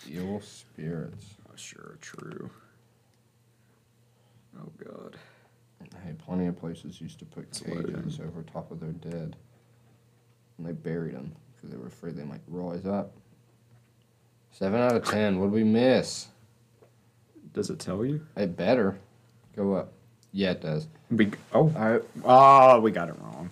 [0.08, 1.26] Evil spirits.
[1.48, 2.50] Oh, sure, true.
[4.58, 5.16] Oh god.
[6.04, 9.36] Hey, plenty of places used to put It's cages over top of their dead.
[10.58, 13.12] And they buried them because they were afraid they might rise up.
[14.58, 15.38] Seven out of ten.
[15.38, 16.28] What did we miss?
[17.52, 18.24] Does it tell you?
[18.38, 18.96] It better
[19.54, 19.92] go up.
[20.32, 20.88] Yeah, it does.
[21.10, 22.02] We oh All right.
[22.24, 23.50] oh we got it wrong.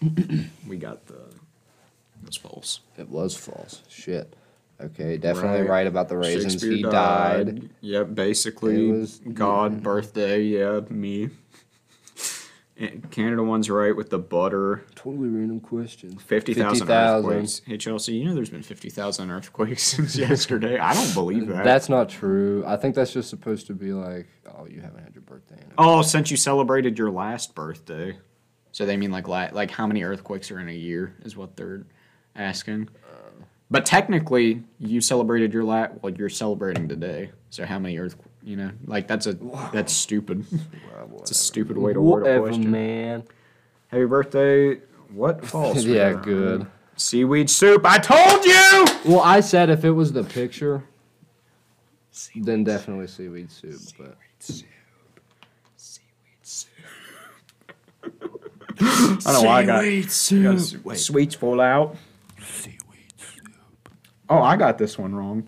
[0.68, 1.18] we got the
[2.22, 2.80] that's false.
[2.98, 3.82] It was false.
[3.88, 4.36] Shit.
[4.80, 5.68] Okay, definitely Right.
[5.68, 6.52] right, about the raisins.
[6.52, 7.68] Shakespeare He died.
[7.80, 10.40] Yep, basically It was- God birthday.
[10.42, 11.30] Yeah, me.
[13.10, 14.84] Canada one's right with the butter.
[14.94, 16.16] Totally random question.
[16.16, 17.30] Fifty thousand 50,000.
[17.30, 17.62] earthquakes.
[17.66, 20.78] Hey Chelsea, you know there's been fifty thousand earthquakes since yesterday.
[20.78, 21.64] I don't believe that.
[21.64, 22.64] That's not true.
[22.66, 25.56] I think that's just supposed to be like, oh, you haven't had your birthday.
[25.56, 28.16] In a oh, since you celebrated your last birthday,
[28.72, 31.56] so they mean like la- like how many earthquakes are in a year is what
[31.56, 31.84] they're
[32.34, 32.88] asking.
[33.04, 37.32] Uh, but technically, you celebrated your la Well, you're celebrating today.
[37.50, 38.16] So how many earth?
[38.50, 39.34] You know, like that's a
[39.72, 40.44] that's stupid.
[41.20, 42.70] It's a stupid way to word a Whatever, question.
[42.70, 43.24] man.
[43.88, 44.76] Happy birthday!
[45.12, 45.84] What false?
[45.84, 46.20] yeah, Whatever.
[46.22, 46.66] good.
[46.96, 47.82] Seaweed soup.
[47.84, 48.86] I told you.
[49.12, 50.82] Well, I said if it was the picture,
[52.34, 53.80] then definitely seaweed soup.
[53.98, 54.16] But
[58.80, 60.56] I don't know why I got, got soup.
[60.90, 61.96] s- sweets fall out.
[64.28, 65.46] Oh, I got this one wrong.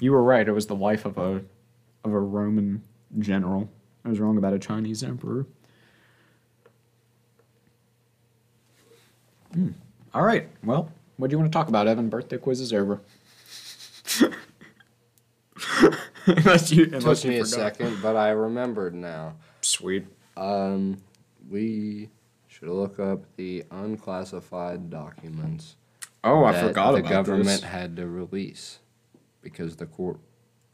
[0.00, 0.46] You were right.
[0.46, 1.42] It was the wife of a
[2.04, 2.82] of a Roman
[3.18, 3.70] general.
[4.04, 5.46] I was wrong about a Chinese emperor.
[9.54, 9.70] Hmm.
[10.14, 10.48] All right.
[10.64, 12.08] Well, what do you want to talk about, Evan?
[12.08, 13.00] Birthday quiz is over.
[16.26, 19.34] unless you, unless Took you me a second, but I remembered now.
[19.60, 20.06] Sweet.
[20.36, 21.00] Um,
[21.48, 22.08] we
[22.48, 25.76] should look up the unclassified documents
[26.24, 27.62] Oh, I that forgot the about government this.
[27.62, 28.78] had to release
[29.42, 30.18] because the court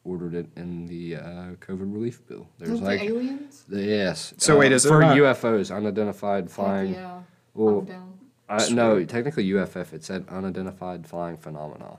[0.08, 1.20] ordered it in the uh,
[1.60, 2.48] COVID relief bill.
[2.58, 3.64] There's With like the aliens?
[3.68, 4.32] the- yes.
[4.38, 6.94] So uh, wait, is for there not- UFOs unidentified flying?
[6.94, 7.20] Yeah.
[7.54, 8.18] Well, I'm down.
[8.48, 9.92] Uh, no, technically UFF.
[9.92, 11.98] It said unidentified flying phenomena,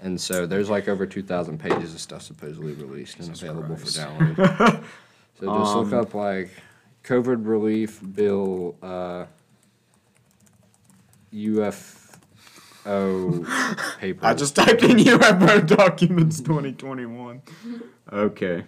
[0.00, 3.98] and so there's like over two thousand pages of stuff supposedly released and available Christ.
[3.98, 4.84] for download.
[5.38, 6.50] so just look Um, up like
[7.04, 9.26] COVID relief bill uh,
[12.84, 14.26] Oh, UFO paper.
[14.26, 17.42] I just typed in UFO documents 2021.
[18.12, 18.64] Okay.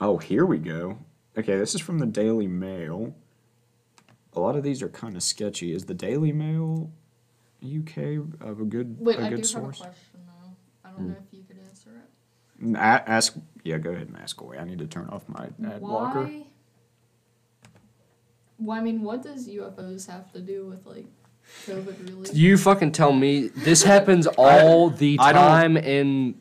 [0.00, 0.98] Oh, here we go.
[1.36, 3.14] Okay, this is from the Daily Mail.
[4.34, 5.72] A lot of these are kind of sketchy.
[5.72, 6.90] Is the Daily Mail
[7.64, 9.78] UK of a good Wait, a I do good have a source?
[9.78, 10.56] question though.
[10.84, 11.08] I don't hmm.
[11.10, 12.64] know if you could answer it.
[12.64, 13.36] N- a- ask.
[13.64, 14.58] Yeah, go ahead and ask away.
[14.58, 16.24] I need to turn off my ad blocker.
[16.24, 16.46] Why?
[18.58, 21.06] Well, I mean, what does UFOs have to do with like
[21.66, 22.34] COVID relief?
[22.34, 23.48] You fucking tell me.
[23.48, 26.40] This happens all the I don't- time in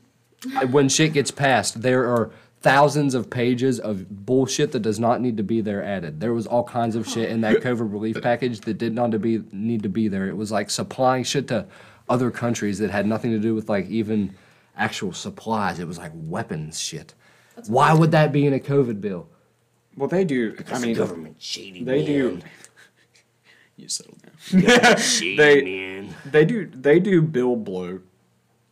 [0.69, 1.81] when shit gets passed.
[1.81, 6.19] There are thousands of pages of bullshit that does not need to be there added.
[6.19, 9.19] There was all kinds of shit in that COVID relief package that did not to
[9.19, 10.27] be need to be there.
[10.27, 11.65] It was like supplying shit to
[12.09, 14.35] other countries that had nothing to do with like even
[14.75, 15.79] actual supplies.
[15.79, 17.13] It was like weapons shit.
[17.55, 19.27] That's Why would that be in a COVID bill?
[19.95, 20.55] Well, they do.
[20.71, 21.83] I mean, government shady.
[21.83, 22.39] they do.
[23.79, 24.17] You settle
[24.51, 28.05] they they do they do bill bloat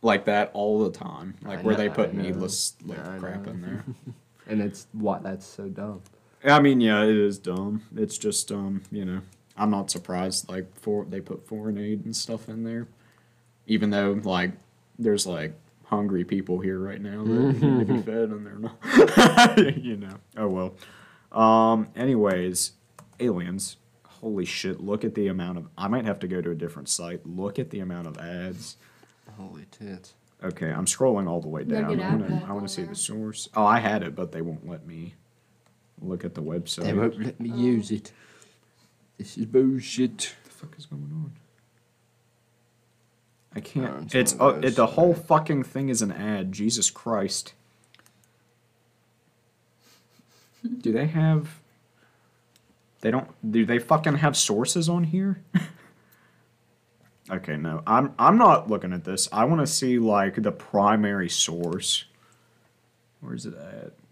[0.02, 3.46] like that all the time, like I where know- they put needless like, Yeah, crap
[3.46, 3.84] in there.
[4.48, 6.02] and it's what that's so dumb.
[6.44, 7.82] I mean, yeah, it is dumb.
[7.96, 9.20] It's just um, you know,
[9.56, 10.48] I'm not surprised.
[10.48, 12.86] Like for they put foreign aid and stuff in there,
[13.66, 14.52] even though like
[14.98, 15.54] there's like
[15.86, 19.58] hungry people here right now that need to be fed and they're not.
[19.76, 20.14] you know.
[20.36, 20.74] Oh well.
[21.32, 21.88] Um.
[21.96, 22.72] Anyways,
[23.18, 23.76] aliens.
[24.20, 24.80] Holy shit!
[24.80, 25.68] Look at the amount of.
[25.76, 27.26] I might have to go to a different site.
[27.26, 28.76] Look at the amount of ads.
[29.36, 30.14] Holy tits.
[30.42, 31.96] Okay, I'm scrolling all the way You down.
[31.96, 32.90] get I wanna, I wanna see there.
[32.90, 33.48] the source.
[33.54, 35.14] Oh, I had it, but they won't let me
[36.00, 36.84] look at the website.
[36.84, 38.12] They won't let me use it.
[39.18, 40.34] This is bullshit.
[40.34, 41.32] What the fuck is going on?
[43.54, 44.14] I can't.
[44.14, 46.52] It's it's uh, it, the whole fucking thing is an ad.
[46.52, 47.54] Jesus Christ.
[50.80, 51.60] Do they have?
[53.00, 53.28] They don't.
[53.50, 55.42] Do they fucking have sources on here?
[57.30, 57.82] okay, no.
[57.86, 59.28] I'm I'm not looking at this.
[59.32, 62.04] I want to see like the primary source.
[63.20, 63.92] Where's it at?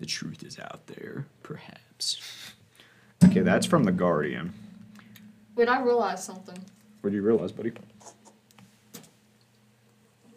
[0.00, 2.20] The truth is out there, perhaps.
[3.24, 4.52] Okay, that's from the Guardian.
[5.54, 6.58] Wait, I realized something.
[7.02, 7.70] What do you realize, buddy?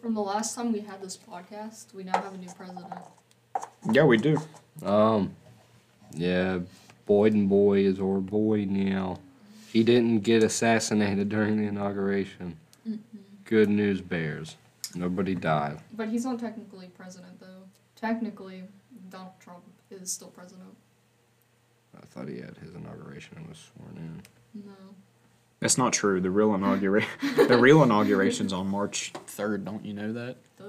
[0.00, 2.86] From the last time we had this podcast, we now have a new president.
[3.90, 4.40] Yeah, we do.
[4.84, 5.34] Um,
[6.12, 6.60] yeah,
[7.06, 9.18] Boyden boy is our boy now.
[9.72, 12.56] He didn't get assassinated during the inauguration.
[12.88, 13.18] Mm-hmm.
[13.44, 14.56] Good news bears.
[14.94, 15.78] Nobody died.
[15.92, 17.64] But he's not technically president, though.
[17.94, 18.64] Technically,
[19.10, 20.74] Donald Trump is still president.
[21.96, 24.62] I thought he had his inauguration and was sworn in.
[24.64, 24.72] No.
[25.60, 26.20] That's not true.
[26.20, 29.64] The real inauguration, the real inauguration's on March third.
[29.64, 30.36] Don't you know that?
[30.58, 30.64] Duh.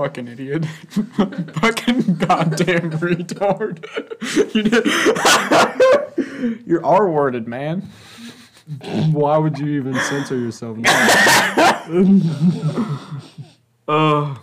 [0.00, 0.64] Fucking idiot.
[0.96, 3.84] Fucking goddamn retard.
[4.54, 4.86] you did-
[6.66, 7.82] You're R worded, man.
[9.12, 11.82] Why would you even censor yourself now?
[13.86, 14.36] Uh.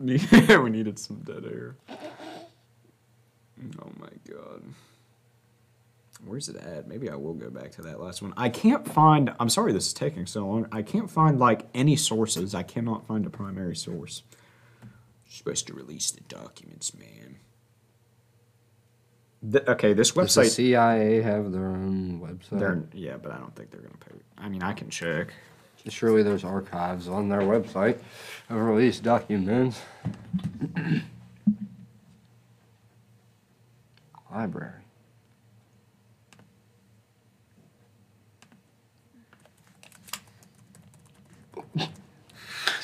[0.00, 0.16] We
[0.70, 1.76] needed some dead air.
[3.80, 4.64] Oh my god.
[6.24, 6.86] Where's it at?
[6.86, 8.32] Maybe I will go back to that last one.
[8.36, 9.34] I can't find.
[9.40, 10.66] I'm sorry this is taking so long.
[10.70, 12.54] I can't find like any sources.
[12.54, 14.22] I cannot find a primary source.
[15.28, 17.38] supposed to release the documents, man.
[19.50, 20.44] Th- okay, this website.
[20.44, 20.62] Does the.
[20.66, 22.86] CIA have their own website?
[22.92, 24.14] Yeah, but I don't think they're gonna pay.
[24.38, 25.34] I mean, I can check.
[25.88, 27.98] Surely there's archives on their website
[28.48, 29.80] of released documents.
[34.32, 34.81] Library.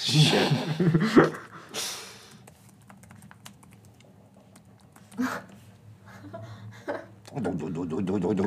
[0.09, 0.53] Shit.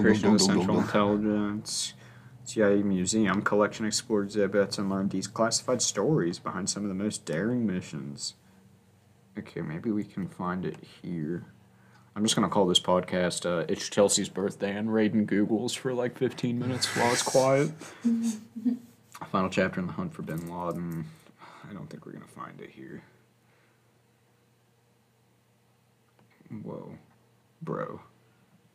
[0.01, 1.93] Creation of Central Intelligence,
[2.45, 7.67] CIA Museum, collection explore exhibits and learn declassified stories behind some of the most daring
[7.67, 8.33] missions.
[9.37, 11.45] Okay, maybe we can find it here.
[12.15, 16.17] I'm just gonna call this podcast uh, "It's Chelsea's Birthday" and Raiden Googles for like
[16.17, 17.71] 15 minutes while it's quiet.
[19.31, 21.05] Final chapter in the hunt for Bin Laden.
[21.71, 23.01] I don't think we're gonna find it here.
[26.63, 26.97] Whoa,
[27.61, 28.01] bro,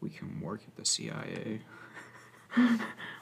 [0.00, 1.61] we can work at the CIA.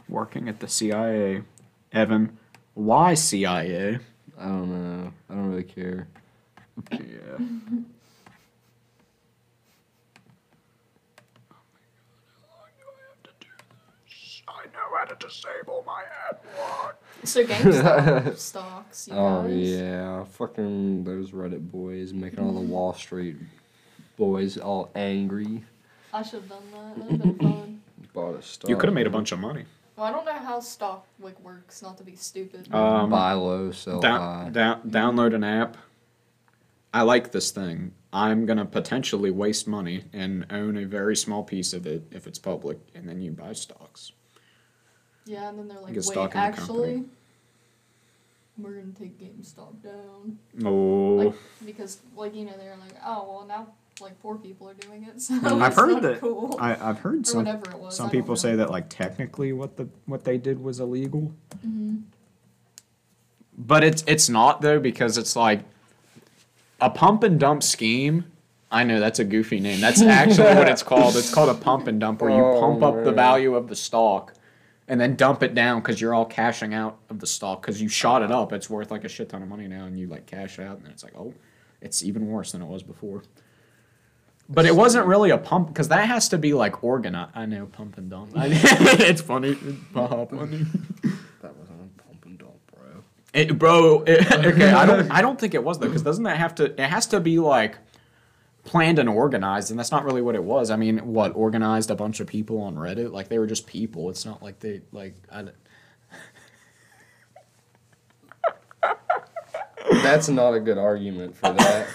[0.09, 1.43] Working at the CIA,
[1.91, 2.39] Evan.
[2.75, 3.99] Why CIA?
[4.39, 5.13] I don't know.
[5.29, 6.07] I don't really care.
[6.93, 7.39] Yeah.
[15.05, 17.03] I know how to disable my ad block.
[17.25, 19.53] So GameStop stocks, you Oh guys.
[19.71, 23.37] yeah, fucking those Reddit boys making all the Wall Street
[24.17, 25.65] boys all angry.
[26.13, 26.97] I should have done that.
[26.97, 27.81] That would have been fun.
[28.15, 28.69] Bought a stock.
[28.71, 29.65] You could have made a bunch of money.
[29.97, 31.83] Well, I don't know how stock like works.
[31.83, 32.73] Not to be stupid.
[32.73, 34.51] Um, buy low, sell Down, high.
[34.51, 35.77] down, download an app.
[36.93, 37.93] I like this thing.
[38.13, 42.39] I'm gonna potentially waste money and own a very small piece of it if it's
[42.39, 44.13] public, and then you buy stocks.
[45.27, 47.05] Yeah, and then they're like, Get wait, stock in the actually, company."
[48.59, 50.39] we're gonna take GameStop down.
[50.65, 51.35] Oh, Like
[51.67, 53.67] because like you know they're like, oh well now
[54.01, 55.21] like poor people are doing it.
[55.21, 56.21] So I've it's heard not that.
[56.21, 56.57] Cool.
[56.61, 57.97] I, I've heard or some whatever it was.
[57.97, 58.37] some I don't people know.
[58.41, 61.33] say that like technically what the what they did was illegal.
[61.67, 62.03] Mhm.
[63.57, 65.61] But it's it's not though because it's like
[66.81, 68.25] a pump and dump scheme.
[68.71, 69.81] I know that's a goofy name.
[69.81, 71.15] That's actually what it's called.
[71.17, 73.15] It's called a pump and dump, where you Oh, pump up the man.
[73.15, 74.35] value of the stock
[74.89, 77.89] and then dump it down because you're all cashing out of the stock because you
[77.89, 78.53] shot it up.
[78.53, 80.85] It's worth like a shit ton of money now, and you like cash out, and
[80.85, 81.33] then it's like, oh,
[81.81, 83.23] it's even worse than it was before.
[84.49, 87.31] But it wasn't really a pump because that has to be like organized.
[87.35, 88.33] I know pump and dump.
[88.37, 89.49] It's funny.
[89.51, 90.67] It's funny.
[91.41, 93.03] That was on pump and dump, bro.
[93.33, 96.37] It, bro, it- okay, I don't, I don't think it was though, because doesn't that
[96.37, 96.65] have to?
[96.65, 97.79] It has to be like
[98.65, 100.71] planned and organized, and that's not really what it was.
[100.71, 103.13] I mean, what organized a bunch of people on Reddit?
[103.13, 104.11] Like they were just people.
[104.11, 105.15] It's not like they like.
[105.31, 105.45] I,
[110.03, 111.87] That's not a good argument for that.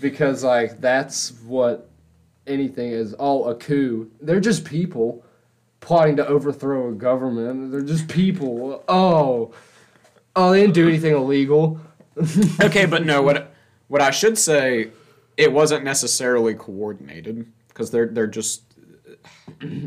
[0.00, 1.88] because like that's what
[2.46, 3.14] anything is.
[3.18, 4.10] Oh, a coup.
[4.20, 5.24] They're just people
[5.80, 7.72] plotting to overthrow a government.
[7.72, 8.84] They're just people.
[8.88, 9.52] Oh.
[10.34, 11.80] Oh, they didn't do anything illegal.
[12.62, 13.54] okay, but no, what
[13.88, 14.90] what I should say,
[15.36, 18.62] it wasn't necessarily coordinated because they're they're just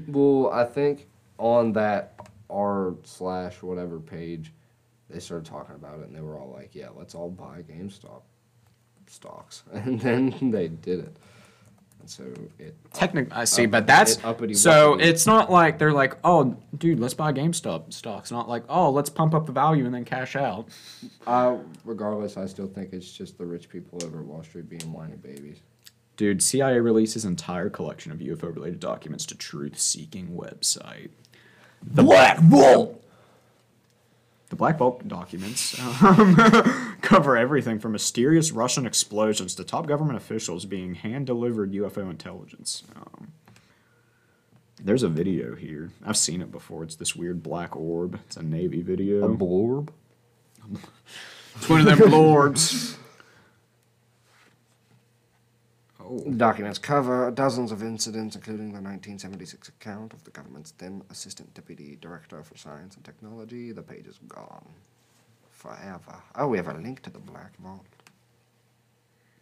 [0.08, 2.16] Well, I think on that
[2.50, 4.54] r slash whatever page,
[5.10, 8.22] they started talking about it, and they were all like, "Yeah, let's all buy GameStop
[9.08, 11.18] stocks," and then they did it,
[12.06, 12.24] and so
[12.60, 12.76] it.
[12.94, 15.02] Technic, I see, but that's it uppity so wuppity.
[15.02, 18.32] it's not like they're like, oh, dude, let's buy GameStop stocks.
[18.32, 20.68] Not like, oh, let's pump up the value and then cash out.
[21.26, 24.94] Uh, regardless, I still think it's just the rich people over at Wall Street being
[24.94, 25.58] whiny babies.
[26.16, 31.10] Dude, CIA releases entire collection of UFO-related documents to truth-seeking website.
[31.84, 33.04] The Black Vault.
[34.56, 36.38] The Black Vault documents um,
[37.02, 42.84] cover everything from mysterious Russian explosions to top government officials being hand-delivered UFO intelligence.
[42.96, 43.34] Um,
[44.82, 45.92] there's a video here.
[46.06, 46.84] I've seen it before.
[46.86, 48.18] It's this weird black orb.
[48.28, 49.26] It's a Navy video.
[49.26, 49.90] A blorb.
[51.58, 52.98] It's one of them lords.
[56.08, 56.20] Oh.
[56.38, 61.98] Documents cover dozens of incidents, including the 1976 account of the government's then Assistant Deputy
[62.00, 63.72] Director for Science and Technology.
[63.72, 64.68] The page is gone.
[65.50, 66.22] Forever.
[66.36, 67.86] Oh, we have a link to the Black Vault.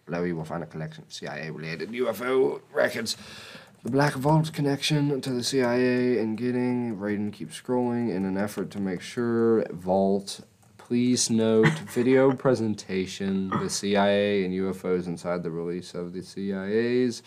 [0.05, 3.17] Below you will find a collection of CIA related UFO records.
[3.83, 6.95] The Black Vault connection to the CIA and getting.
[6.97, 9.65] Raiden keeps scrolling in an effort to make sure.
[9.71, 10.41] Vault.
[10.87, 13.47] Please note video presentation.
[13.47, 17.23] The CIA and UFOs inside the release of the CIA's.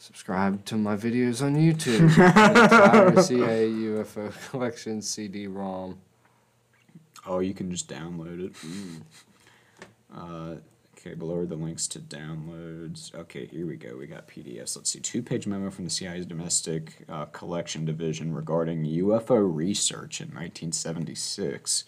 [0.00, 2.00] Subscribe to my videos on YouTube.
[2.10, 5.96] Entire CIA UFO collection CD-ROM.
[7.24, 8.56] Oh, you can just download it.
[10.12, 10.56] Uh,
[10.98, 13.14] okay, below are the links to downloads.
[13.14, 13.96] Okay, here we go.
[13.96, 14.74] We got PDFs.
[14.74, 14.98] Let's see.
[14.98, 21.84] Two page memo from the CIA's domestic uh, collection division regarding UFO research in 1976.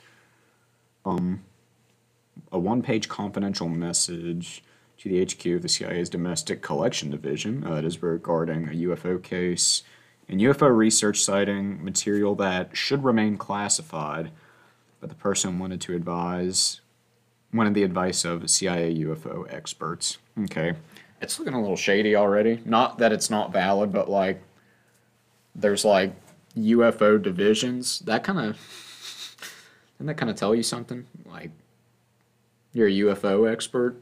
[1.09, 1.43] Um,
[2.53, 4.63] a one page confidential message
[4.99, 7.65] to the HQ of the CIA's domestic collection division.
[7.65, 9.83] Uh, it is regarding a UFO case
[10.29, 14.31] and UFO research citing material that should remain classified
[15.01, 16.81] but the person wanted to advise
[17.53, 20.19] wanted the advice of CIA UFO experts.
[20.45, 20.75] Okay.
[21.23, 22.61] It's looking a little shady already.
[22.65, 24.43] Not that it's not valid, but like
[25.55, 26.13] there's like
[26.57, 28.01] UFO divisions.
[28.01, 28.59] That kind of
[29.99, 31.07] doesn't that kind of tell you something?
[31.27, 31.51] Like
[32.73, 33.97] you're a UFO expert.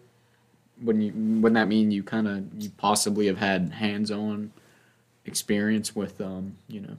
[0.82, 1.12] Wouldn't you?
[1.40, 4.52] Wouldn't that mean you kind of you possibly have had hands-on
[5.24, 6.96] experience with um you know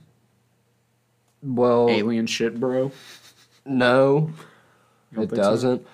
[1.44, 2.92] Well, alien shit, bro?
[3.66, 4.32] no,
[5.16, 5.86] it doesn't.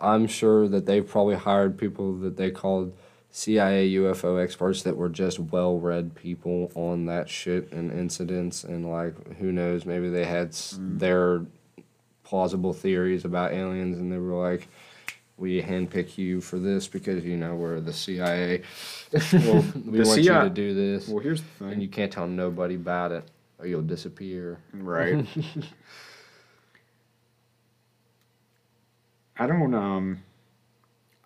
[0.00, 2.92] I'm sure that they've probably hired people that they called
[3.30, 9.36] CIA UFO experts that were just well-read people on that shit and incidents and like
[9.36, 10.98] who knows maybe they had Mm.
[10.98, 11.42] their
[12.32, 14.66] plausible theories about aliens and they were like
[15.36, 18.62] we handpick you for this because you know we're the CIA.
[19.12, 21.72] Well, we the want you to do this, Well, here's the thing.
[21.72, 24.58] and you can't tell nobody about it, or you'll disappear.
[24.72, 25.26] Right.
[29.36, 30.22] I don't um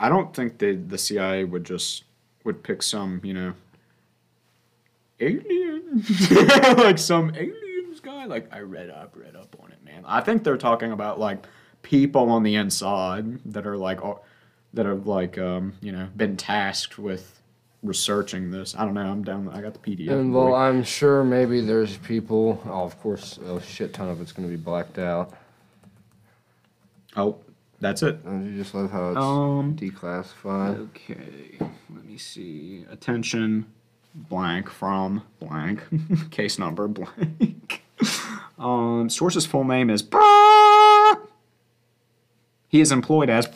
[0.00, 2.02] I don't think that the CIA would just
[2.42, 3.52] would pick some, you know,
[5.20, 6.02] alien
[6.78, 8.24] like some aliens guy.
[8.24, 10.04] Like I read up, read up on it, man.
[10.06, 11.46] I think they're talking about like
[11.82, 14.00] people on the inside that are like
[14.74, 17.40] that have like um, you know, been tasked with
[17.82, 18.74] researching this.
[18.76, 19.02] I don't know.
[19.02, 19.48] I'm down.
[19.48, 20.10] I got the PDF.
[20.10, 22.60] And well, I'm sure maybe there's people.
[22.66, 25.32] Oh, of course, a shit ton of it's going to be blacked out.
[27.16, 27.38] oh,
[27.80, 28.18] that's it.
[28.24, 30.80] And you just love how it's Um, declassified.
[30.94, 32.84] Okay, let me see.
[32.90, 33.66] Attention,
[34.14, 35.82] blank from blank.
[36.30, 37.84] Case number blank.
[38.58, 40.02] um, source's full name is.
[42.68, 43.48] He is employed as.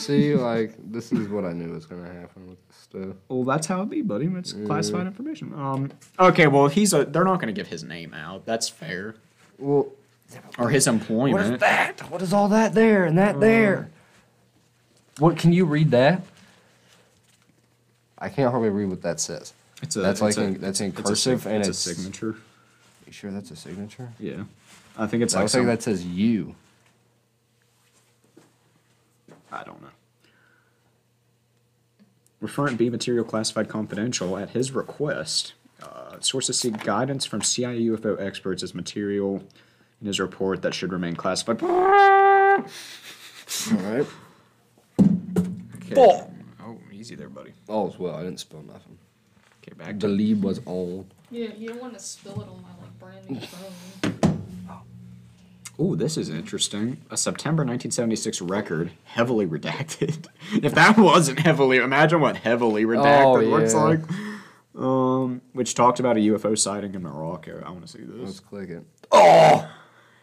[0.00, 3.16] See, like this is what I knew was going to happen with this stuff.
[3.28, 4.26] Well, that's how it be, buddy.
[4.26, 5.52] It's classified information.
[5.54, 5.90] Um.
[6.18, 7.04] Okay, well, he's a.
[7.04, 8.44] They're not going to give his name out.
[8.46, 9.14] That's fair.
[9.58, 9.88] Well,
[10.58, 11.34] Or his employment.
[11.44, 12.00] what is that?
[12.10, 13.90] What is all that there and that there?
[15.18, 16.22] What can you read that?
[18.18, 19.52] I can't hardly read what that says.
[19.82, 20.00] It's a.
[20.00, 22.02] That's it's like a- in- that's in it's a cursive sig- and it's, it's- a
[22.02, 22.36] signature.
[23.12, 24.10] You sure that's a signature?
[24.18, 24.44] Yeah,
[24.96, 26.54] I think it's I like looks like some- that says you.
[29.52, 29.88] I don't know.
[32.40, 35.52] Referring B material classified confidential at his request.
[35.82, 39.42] Uh, sources seek guidance from CIA UFO experts as material
[40.00, 41.62] in his report that should remain classified.
[41.62, 42.62] All
[43.76, 44.06] right.
[44.98, 45.94] Okay.
[45.98, 46.30] Oh.
[46.64, 47.52] Oh, easy there, buddy.
[47.68, 48.16] All's well.
[48.16, 48.96] I didn't spill nothing.
[49.62, 51.04] Okay, back The to lead was on.
[51.30, 54.14] Yeah, you don't want to spill it on my like brand new phone.
[55.78, 56.98] Oh, this is interesting.
[57.10, 60.26] A September 1976 record, heavily redacted.
[60.62, 63.80] if that wasn't heavily, imagine what heavily redacted Oh, looks yeah.
[63.80, 64.00] like.
[64.76, 67.62] Um, which talked about a UFO sighting in Morocco.
[67.66, 68.16] I want to see this.
[68.18, 68.84] Let's click it.
[69.10, 69.68] Oh,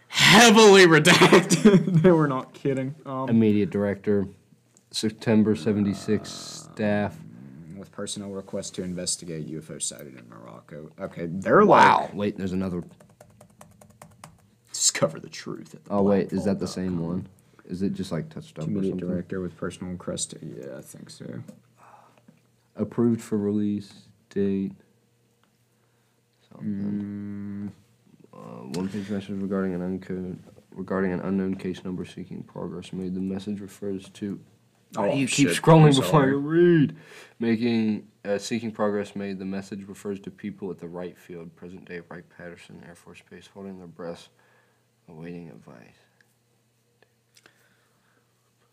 [0.07, 2.01] heavily redacted.
[2.03, 2.95] they were not kidding.
[3.05, 4.27] Um, Immediate director,
[4.91, 7.15] September 76 staff.
[7.99, 10.89] With personnel requests to investigate UFO sighted in Morocco.
[10.99, 12.01] Okay, they're Wow.
[12.03, 12.83] like Wait, there's another.
[14.71, 15.75] discover the truth.
[15.75, 17.27] At the Oh, wait, is that the same one?
[17.65, 18.95] Is it just like touched up or something?
[18.97, 20.31] director with personal request.
[20.31, 21.43] To, yeah, I think so.
[22.77, 23.91] Approved for release
[24.29, 24.71] date.
[26.49, 27.71] Something.
[28.33, 28.37] Uh,
[28.77, 30.37] one page message regarding an uncode
[30.71, 33.13] regarding an unknown case number seeking progress made.
[33.15, 34.39] The message refers to.
[34.97, 36.31] Oh, you keep shit, scrolling before sorry.
[36.31, 36.95] you read.
[37.39, 39.39] Making uh, seeking progress made.
[39.39, 43.21] The message refers to people at the Wright Field, present day Wright Patterson Air Force
[43.29, 44.29] Base, holding their breaths,
[45.07, 45.95] awaiting advice.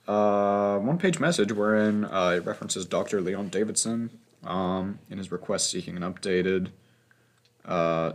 [0.08, 3.20] Uh, one page message wherein uh, it references Dr.
[3.20, 4.10] Leon Davidson
[4.44, 6.68] um, in his request seeking an updated,
[7.64, 8.12] uh,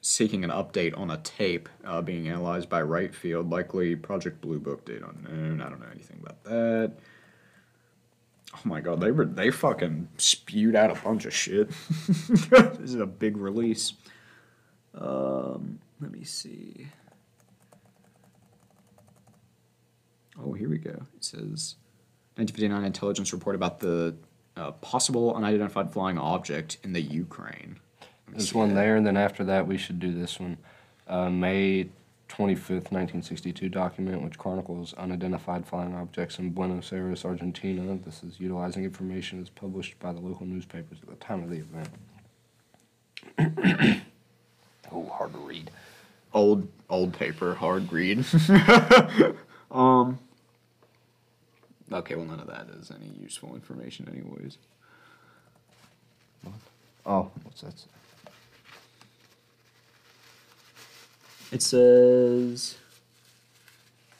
[0.00, 4.58] seeking an update on a tape uh, being analyzed by Wright Field, likely Project Blue
[4.58, 5.60] Book date unknown.
[5.60, 6.92] I don't know anything about that.
[8.64, 11.70] Oh my god, they were they fucking spewed out a bunch of shit.
[12.08, 13.94] this is a big release.
[14.94, 16.88] Um, let me see.
[20.42, 20.90] Oh, here we go.
[21.16, 21.76] It says
[22.36, 24.16] 1959 intelligence report about the
[24.56, 27.78] uh, possible unidentified flying object in the Ukraine.
[28.28, 28.74] There's one that.
[28.74, 30.58] there, and then after that, we should do this one.
[31.06, 31.88] Uh, May
[32.30, 37.98] 25th, 1962 document, which chronicles unidentified flying objects in Buenos Aires, Argentina.
[38.04, 41.58] This is utilizing information as published by the local newspapers at the time of the
[41.58, 41.88] event.
[44.92, 45.70] oh, hard to read.
[46.32, 48.24] Old old paper, hard read.
[49.70, 50.18] um.
[51.92, 54.58] Okay, well, none of that is any useful information, anyways.
[57.04, 57.74] Oh, what's that?
[61.52, 62.76] It says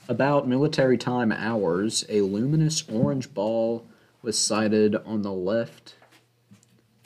[0.09, 3.87] about military time hours, a luminous orange ball
[4.23, 5.95] was sighted on the left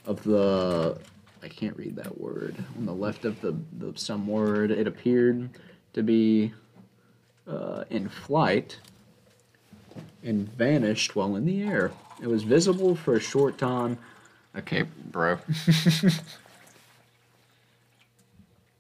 [0.07, 0.99] of the
[1.43, 2.57] I can't read that word.
[2.79, 5.51] On the left of the, the some word, it appeared
[5.93, 6.55] to be
[7.47, 8.79] uh, in flight
[10.23, 11.93] and vanished while in the air.
[12.23, 13.99] It was visible for a short time.
[14.57, 15.39] Okay, bro.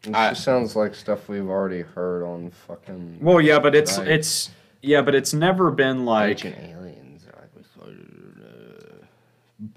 [0.06, 3.18] It I- sounds like stuff we've already heard on fucking.
[3.20, 4.08] Well, yeah, but it's Right.
[4.08, 4.50] it's
[4.82, 7.26] yeah, but it's never been like Ancient aliens.
[7.26, 7.92] Like we
[8.44, 9.06] uh,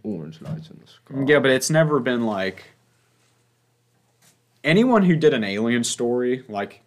[0.04, 1.24] orange lights in the sky.
[1.26, 2.64] Yeah, but it's never been like
[4.64, 6.82] anyone who did an alien story like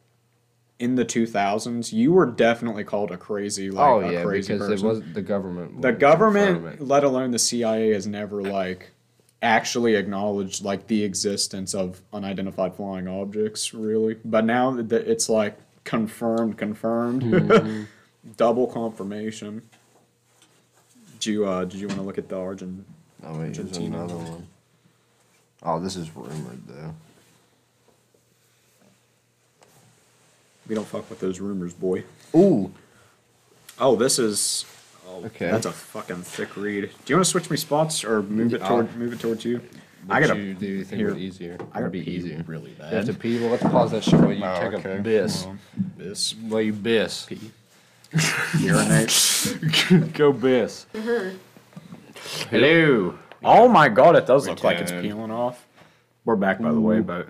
[0.79, 4.69] in the 2000s, you were definitely called a crazy like oh a yeah, crazy because
[4.71, 4.87] person.
[4.87, 5.83] it was the government.
[5.83, 8.91] the government, let alone the CIA has never like
[9.43, 14.17] actually acknowledged like the existence of unidentified flying objects really.
[14.25, 17.23] But now that it's like confirmed confirmed.
[17.23, 17.85] Mm-hmm.
[18.37, 19.63] Double confirmation.
[21.15, 22.85] Did you uh did you want to look at the origin
[23.23, 23.99] Oh wait, Argentina.
[23.99, 24.47] another one.
[25.63, 26.95] Oh, this is rumored though.
[30.69, 32.05] We don't fuck with those rumors, boy.
[32.35, 32.73] Ooh.
[33.79, 34.65] Oh, this is.
[35.11, 35.51] Oh, Okay.
[35.51, 36.83] That's a fucking thick read.
[37.05, 38.69] Do you want to switch me spots or move it Yeah.
[38.69, 39.61] toward move it towards you?
[40.09, 40.39] I gotta.
[40.41, 41.09] you, do you think here.
[41.11, 41.57] would easier?
[41.61, 42.43] I Would gotta be easier.
[42.47, 43.39] really You have to pee.
[43.41, 44.97] Well, let's pause that shit while you Oh, take okay.
[44.97, 45.45] a biss.
[45.47, 45.59] Well,
[45.99, 46.43] Biss.
[46.49, 47.27] While you biss.
[47.27, 47.51] Pee.
[48.65, 49.09] Urinate.
[50.15, 50.87] Go biss.
[50.95, 51.01] Mm-hmm.
[51.07, 51.33] Her.
[52.51, 53.19] Hello.
[53.45, 55.67] Oh my god, it does look like it's peeling off.
[56.25, 57.29] We're back, by the way, but.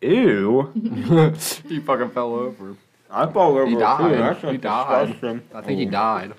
[0.00, 0.70] Ew.
[1.68, 2.76] he fucking fell over.
[3.10, 3.66] I fell over.
[3.66, 3.80] He too.
[3.80, 4.18] died.
[4.18, 5.06] That's He died.
[5.12, 5.42] disgusting.
[5.54, 6.34] I think he died.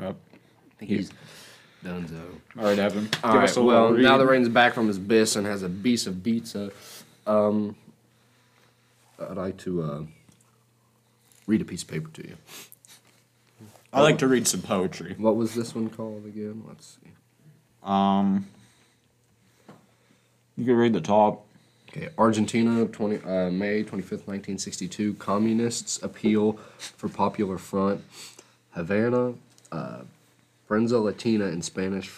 [0.00, 0.16] Yep.
[0.16, 1.10] I think he's
[1.84, 2.20] donezo.
[2.58, 3.08] All right, Evan.
[3.22, 3.48] All give right.
[3.48, 4.20] us a Well, little now read.
[4.26, 6.70] that Rain's back from his bis and has a piece of pizza,
[7.26, 7.76] um,
[9.20, 10.02] I'd like to uh,
[11.46, 12.36] read a piece of paper to you.
[13.92, 15.14] I like to read some poetry.
[15.18, 16.64] What was this one called again?
[16.66, 17.10] Let's see.
[17.84, 18.48] Um,
[20.56, 21.46] you can read the top.
[21.90, 25.14] Okay, Argentina, 20, uh, May 25th, 1962.
[25.14, 26.58] Communists appeal
[26.96, 28.02] for Popular Front.
[28.72, 29.34] Havana,
[29.74, 30.02] uh,
[30.68, 32.10] Prensa Latina in Spanish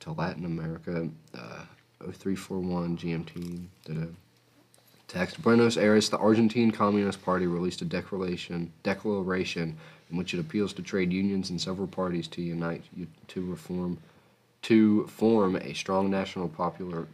[0.00, 1.08] to Latin America.
[1.34, 1.64] Uh,
[2.00, 3.66] 0341 GMT.
[5.06, 9.76] Text Buenos Aires, the Argentine Communist Party released a declaration, declaration
[10.10, 12.82] in which it appeals to trade unions and several parties to unite
[13.28, 13.98] to reform,
[14.62, 17.06] to form a strong national popular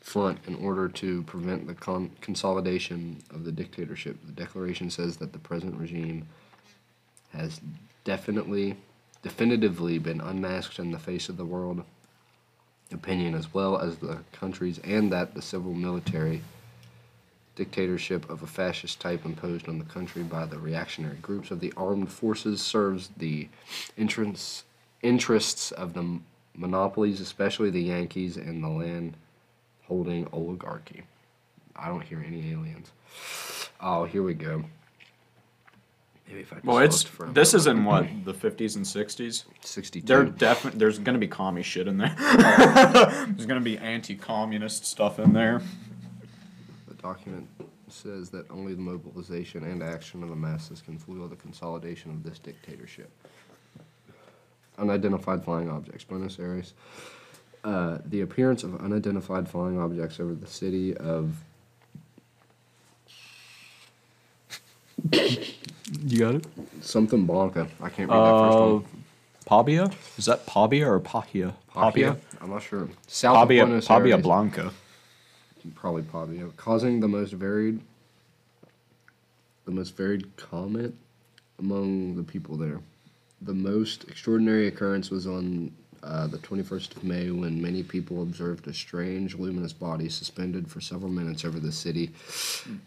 [0.00, 4.16] front in order to prevent the con- consolidation of the dictatorship.
[4.24, 6.26] The declaration says that the present regime
[7.32, 7.60] has
[8.04, 8.76] definitely,
[9.22, 11.84] definitively been unmasked in the face of the world
[12.92, 16.42] opinion as well as the country's, and that the civil military
[17.56, 21.72] dictatorship of a fascist type imposed on the country by the reactionary groups of the
[21.76, 23.48] armed forces serves the
[23.96, 24.64] interests
[25.02, 26.20] interests of the
[26.54, 29.14] monopolies, especially the Yankees and the land
[29.84, 31.02] holding oligarchy.
[31.74, 32.90] I don't hear any aliens.
[33.80, 34.64] Oh, here we go.
[36.30, 38.84] Maybe if I Well, it's looked for a this is in what the 50s and
[38.84, 39.44] 60s.
[39.62, 40.06] 62.
[40.06, 42.14] There definitely there's gonna be commie shit in there.
[42.18, 45.60] there's gonna be anti-communist stuff in there.
[46.86, 47.48] The document
[47.88, 52.22] says that only the mobilization and action of the masses can foil the consolidation of
[52.22, 53.10] this dictatorship.
[54.78, 56.74] Unidentified flying objects, Buenos Aires.
[57.64, 61.42] Uh, the appearance of unidentified flying objects over the city of
[66.04, 66.46] You got it.
[66.82, 67.66] something Blanca.
[67.80, 68.84] I can't read that first Uh, one.
[69.46, 69.90] Pavia?
[70.16, 71.54] Is that Pavia or Pahia?
[71.74, 72.16] Pavia?
[72.40, 72.88] I'm not sure.
[73.08, 74.22] South Pavia, of Buenos Pavia Aires.
[74.22, 74.72] Blanca.
[75.74, 77.80] probably Pavia, causing the most varied,
[79.64, 80.94] the most varied comment
[81.58, 82.80] among the people there.
[83.42, 85.72] The most extraordinary occurrence was on
[86.02, 90.80] uh, the 21st of May when many people observed a strange luminous body suspended for
[90.80, 92.12] several minutes over the city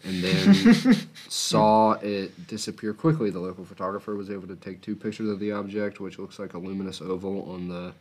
[0.04, 0.96] and then
[1.30, 3.30] saw it disappear quickly.
[3.30, 6.54] The local photographer was able to take two pictures of the object, which looks like
[6.54, 7.94] a luminous oval on the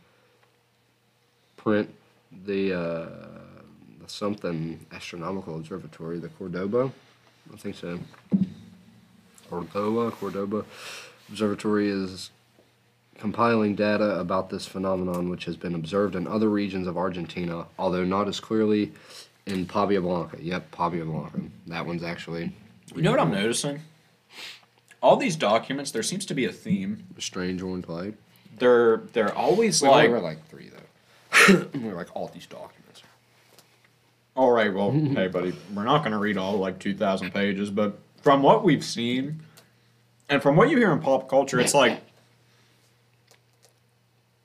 [1.57, 1.93] print.
[2.45, 3.09] The uh,
[4.01, 6.91] the something astronomical observatory, the Cordoba,
[7.53, 7.99] I think so.
[9.49, 10.65] Cordoba, Cordoba
[11.29, 12.31] Observatory is
[13.17, 18.03] compiling data about this phenomenon, which has been observed in other regions of Argentina, although
[18.03, 18.91] not as clearly
[19.45, 20.37] in Pavia Blanca.
[20.41, 21.39] Yep, Pavia Blanca.
[21.67, 22.51] That one's actually
[22.95, 23.81] You know what I'm noticing?
[25.01, 27.03] All these documents, there seems to be a theme.
[27.17, 28.15] a strange orange light.
[28.57, 31.67] They're they're always We like only read like three though.
[31.79, 33.03] We're like all these documents.
[34.35, 37.99] All right, well, hey, buddy, we're not going to read all like 2,000 pages, but
[38.23, 39.43] from what we've seen
[40.27, 42.01] and from what you hear in pop culture, it's like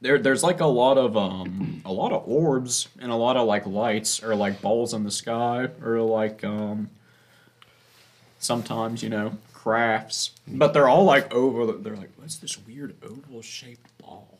[0.00, 3.46] there there's like a lot of um a lot of orbs and a lot of
[3.46, 6.90] like lights or like balls in the sky or like um
[8.38, 13.42] sometimes, you know, crafts, but they're all like oval they're like what's this weird oval
[13.42, 14.38] shaped ball?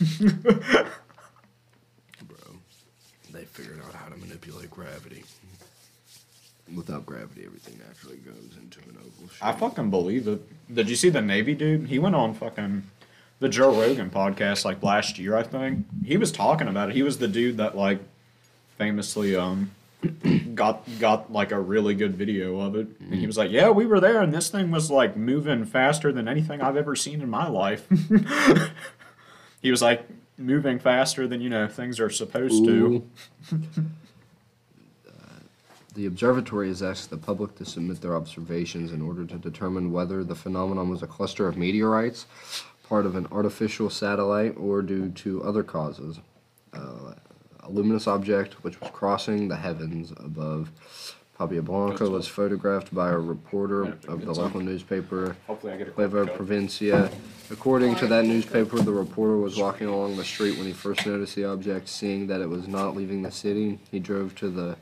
[0.00, 0.38] Bro,
[3.32, 5.24] they figured out how to manipulate gravity.
[6.74, 9.44] Without gravity, everything naturally goes into an oval shape.
[9.44, 10.42] I fucking believe it.
[10.74, 11.86] Did you see the Navy dude?
[11.86, 12.82] He went on fucking
[13.38, 15.86] the Joe Rogan podcast like last year, I think.
[16.04, 16.96] He was talking about it.
[16.96, 18.00] He was the dude that like
[18.78, 19.70] famously um
[20.54, 22.88] got got like a really good video of it.
[23.00, 26.12] And he was like, "Yeah, we were there and this thing was like moving faster
[26.12, 27.86] than anything I've ever seen in my life."
[29.62, 30.06] he was like
[30.38, 32.70] moving faster than, you know, things are supposed to.
[32.70, 33.10] Ooh.
[35.96, 40.22] The observatory has asked the public to submit their observations in order to determine whether
[40.24, 42.26] the phenomenon was a cluster of meteorites,
[42.88, 46.20] part of an artificial satellite, or due to other causes.
[46.72, 47.14] Uh,
[47.60, 50.70] a luminous object which was crossing the heavens above
[51.36, 56.00] Pavia Blanca was photographed by a reporter of the local newspaper Hopefully I get a
[56.00, 57.10] Nueva Provincia.
[57.50, 61.36] According to that newspaper, the reporter was walking along the street when he first noticed
[61.36, 61.88] the object.
[61.88, 64.76] Seeing that it was not leaving the city, he drove to the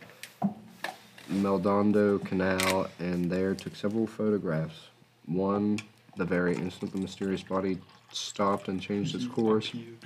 [1.28, 4.88] Meldondo Canal and there took several photographs.
[5.26, 5.80] One,
[6.16, 7.78] the very instant the mysterious body
[8.16, 9.72] stopped and changed its course.
[9.74, 9.96] You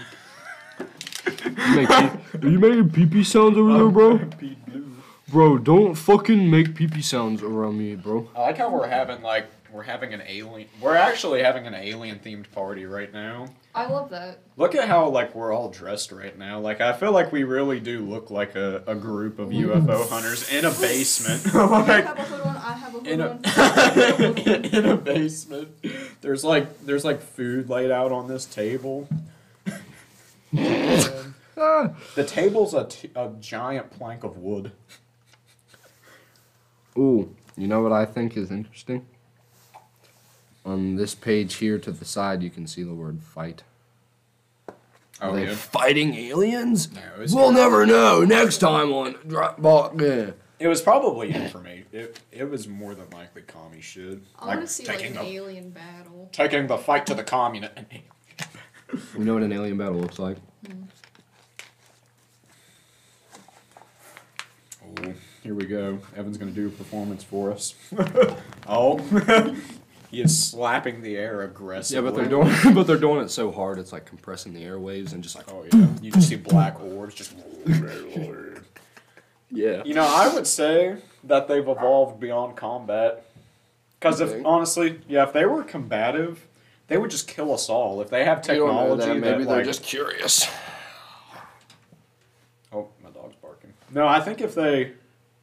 [1.74, 4.20] make pee- Are you making pee pee sounds over there, bro?
[5.28, 8.30] Bro, don't fucking make pee pee sounds around me, bro.
[8.34, 10.68] I like how we're having like we're having an alien.
[10.80, 13.48] We're actually having an alien themed party right now.
[13.74, 14.38] I love that.
[14.56, 16.58] Look at how like we're all dressed right now.
[16.58, 19.66] Like I feel like we really do look like a, a group of mm.
[19.66, 21.44] UFO hunters in a basement.
[21.54, 22.56] You like have a hood on.
[22.56, 23.40] I have a hood in on.
[23.44, 25.68] a in a basement.
[26.20, 29.08] There's like there's like food laid out on this table.
[32.14, 34.70] The table's a, t- a giant plank of wood.
[36.96, 39.04] Ooh, you know what I think is interesting?
[40.64, 43.64] On this page here to the side, you can see the word fight.
[44.68, 44.74] Oh,
[45.20, 45.54] Are Oh they yeah.
[45.56, 46.92] fighting aliens?
[46.92, 47.00] No,
[47.32, 50.00] we'll never know next time on Dropbox.
[50.00, 50.30] Yeah.
[50.60, 51.86] It was probably information.
[51.92, 54.18] It, it was more than likely commie shit.
[54.38, 56.28] I want to see like an the, alien battle.
[56.32, 57.74] taking the fight to the communist.
[59.18, 60.38] You know what an alien battle looks like?
[60.66, 60.84] Hmm.
[64.82, 65.98] Oh, here we go.
[66.16, 67.74] Evan's gonna do a performance for us.
[68.66, 68.98] oh,
[70.10, 72.02] He is slapping the air aggressively.
[72.02, 75.12] Yeah, but they're doing but they're doing it so hard it's like compressing the airwaves
[75.12, 77.34] and just like Oh yeah, you just see black orbs just.
[79.50, 79.82] Yeah.
[79.84, 83.24] You know, I would say that they've evolved beyond combat.
[83.98, 86.46] Because if honestly, yeah, if they were combative,
[86.86, 88.00] they would just kill us all.
[88.00, 89.14] If they have You don't know technology, that.
[89.14, 90.48] Maybe that, they're like, just curious.
[92.72, 93.72] Oh, my dog's barking.
[93.92, 94.92] No, I think if they,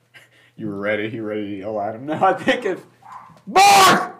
[0.55, 2.05] you were ready, you ready to yell at him.
[2.05, 2.83] No, I think if
[3.45, 4.13] bark.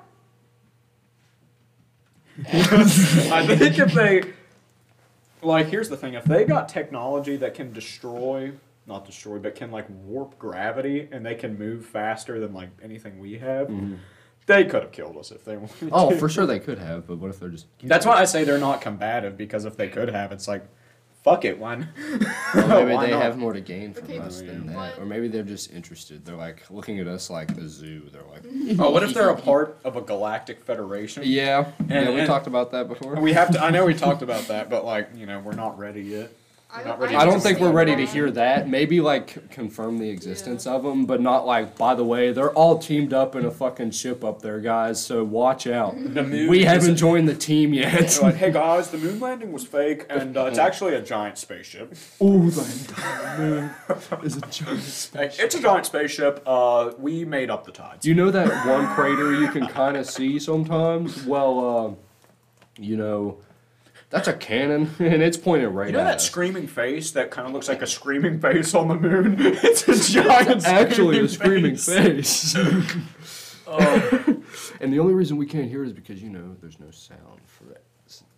[2.46, 4.34] I think if they,
[5.42, 8.52] like, here's the thing: if they got technology that can destroy,
[8.88, 13.20] not destroy, but can like warp gravity, and they can move faster than like anything
[13.20, 13.72] we have,
[14.46, 15.76] they could have killed us if they wanted.
[15.76, 15.90] Mm-hmm.
[15.92, 16.18] Oh, to.
[16.18, 18.60] for sure they could have, but what if they're just That's why I say they're
[18.60, 20.64] not combative because if they could have, it's like,
[21.24, 21.90] fuck it, one.
[22.54, 23.24] Or maybe Why they not?
[23.24, 24.76] have more to gain from Okay, us than that.
[24.76, 26.24] what- Or maybe they're just interested.
[26.24, 28.04] They're like looking at us like a zoo.
[28.14, 28.44] They're like,
[28.80, 31.24] Oh, what if they're a part of a galactic federation?
[31.26, 32.12] yeah, yeah.
[32.12, 33.16] We and- talked about that before.
[33.16, 33.60] We have to.
[33.64, 36.30] I know we talked about that, but like you know, we're not ready yet.
[36.72, 38.68] I, not ready I don't think we're understand ready to hear that.
[38.68, 41.78] Maybe like confirm the existence of them, but not like.
[41.78, 45.03] By the way, they're all teamed up in a fucking ship up there, guys.
[45.03, 45.95] So watch out.
[46.16, 48.09] The moon We is haven't joined the team yet.
[48.09, 51.38] They're like, hey guys, the moon landing was fake, and uh, it's actually a giant
[51.38, 51.93] spaceship.
[52.22, 53.72] Ooh, the entire moon
[54.24, 55.09] is a giant.
[55.13, 56.41] Hey, it's a giant spaceship.
[56.45, 58.05] Uh, we made up the tides.
[58.05, 61.26] You know that one crater you can kind of see sometimes?
[61.26, 63.38] Well, uh, you know,
[64.16, 66.26] that's a cannon, and it's pointed right at You know at that us.
[66.26, 69.36] screaming face that kind of looks like a screaming face on the moon?
[69.39, 70.66] It's a giant.
[70.68, 72.55] Actually, a screaming screaming face.
[73.68, 74.41] Oh.
[74.80, 77.41] and the only reason we can't hear it is because you know there's no sound
[77.45, 77.82] for that.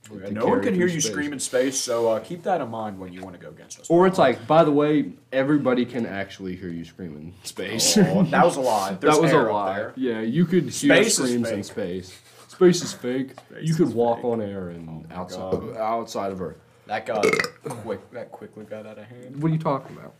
[0.10, 1.12] Yeah, no one can hear you space.
[1.12, 3.82] scream in space, so uh, keep that in mind when you want to go against
[3.82, 3.90] us.
[3.90, 7.98] Or it's like, by the way, everybody can actually hear you scream in space.
[7.98, 8.94] Oh, that was a lie.
[8.94, 9.90] There's that was a lie.
[9.98, 12.18] Yeah, you could hear Space is screams in space.
[12.58, 13.34] Space is fake.
[13.34, 14.26] Space you could walk fake.
[14.26, 15.78] on air and Oh outside God.
[15.78, 16.58] outside of Earth.
[16.88, 17.24] That got
[17.64, 18.10] quick.
[18.12, 19.40] That quickly got out of hand.
[19.44, 20.16] What are you talking about?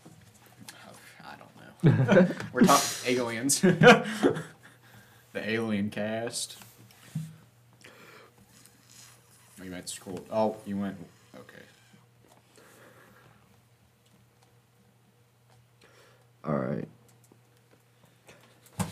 [1.24, 1.34] I
[1.82, 2.28] don't know.
[2.52, 3.60] We're talking aliens.
[3.60, 4.34] the
[5.34, 6.58] alien cast.
[9.60, 10.20] Oh, you might scroll.
[10.30, 10.96] Oh, you went.
[11.34, 11.62] Okay.
[16.44, 16.86] All right.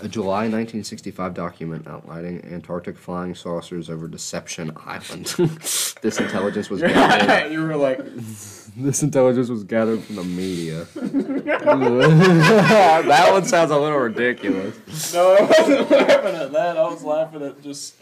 [0.02, 5.26] A July 1965 document outlining Antarctic flying saucers over Deception Island.
[6.02, 7.50] this intelligence was gathered.
[7.52, 8.00] you were like,
[8.78, 10.84] This intelligence was gathered from the media.
[11.64, 15.14] that one sounds a little ridiculous.
[15.14, 16.76] no, I wasn't laughing at that.
[16.76, 17.94] I was laughing at just.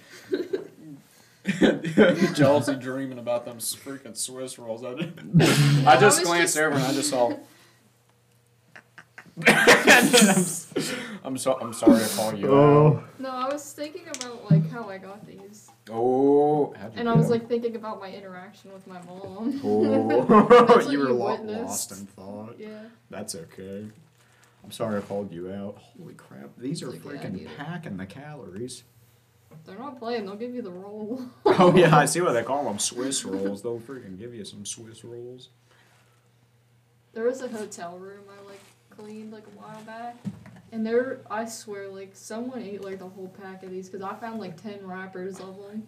[2.35, 4.83] Chelsea dreaming about them freaking Swiss rolls.
[4.83, 5.13] I, did.
[5.87, 7.37] I just was glanced just- over and I just saw.
[9.37, 9.47] I'm,
[11.25, 12.53] I'm so I'm sorry to call you out.
[12.53, 13.05] Oh.
[13.19, 17.27] No, I was thinking about like how I got these, Oh, and I was was
[17.27, 17.41] 'em?
[17.41, 19.61] like thinking about my interaction with my mom.
[19.65, 22.57] Oh, That's you were you lo- lost in thought.
[22.59, 22.83] yeah.
[23.11, 23.87] That's okay.
[24.63, 25.77] I'm sorry I called you out.
[25.99, 26.51] Holy crap!
[26.57, 28.85] These are It's okay, I freaking get packing the calories.
[29.67, 30.27] They're not playing.
[30.27, 31.23] They'll give you the roll.
[31.45, 33.63] oh yeah, I see what they call them Swiss rolls.
[33.63, 35.49] They'll freaking give you some Swiss rolls.
[37.13, 38.44] There was a hotel room I like
[38.97, 40.17] cleaned like a while back,
[40.73, 44.15] and there I swear like someone ate like the whole pack of these because I
[44.15, 45.87] found like ten wrappers of them.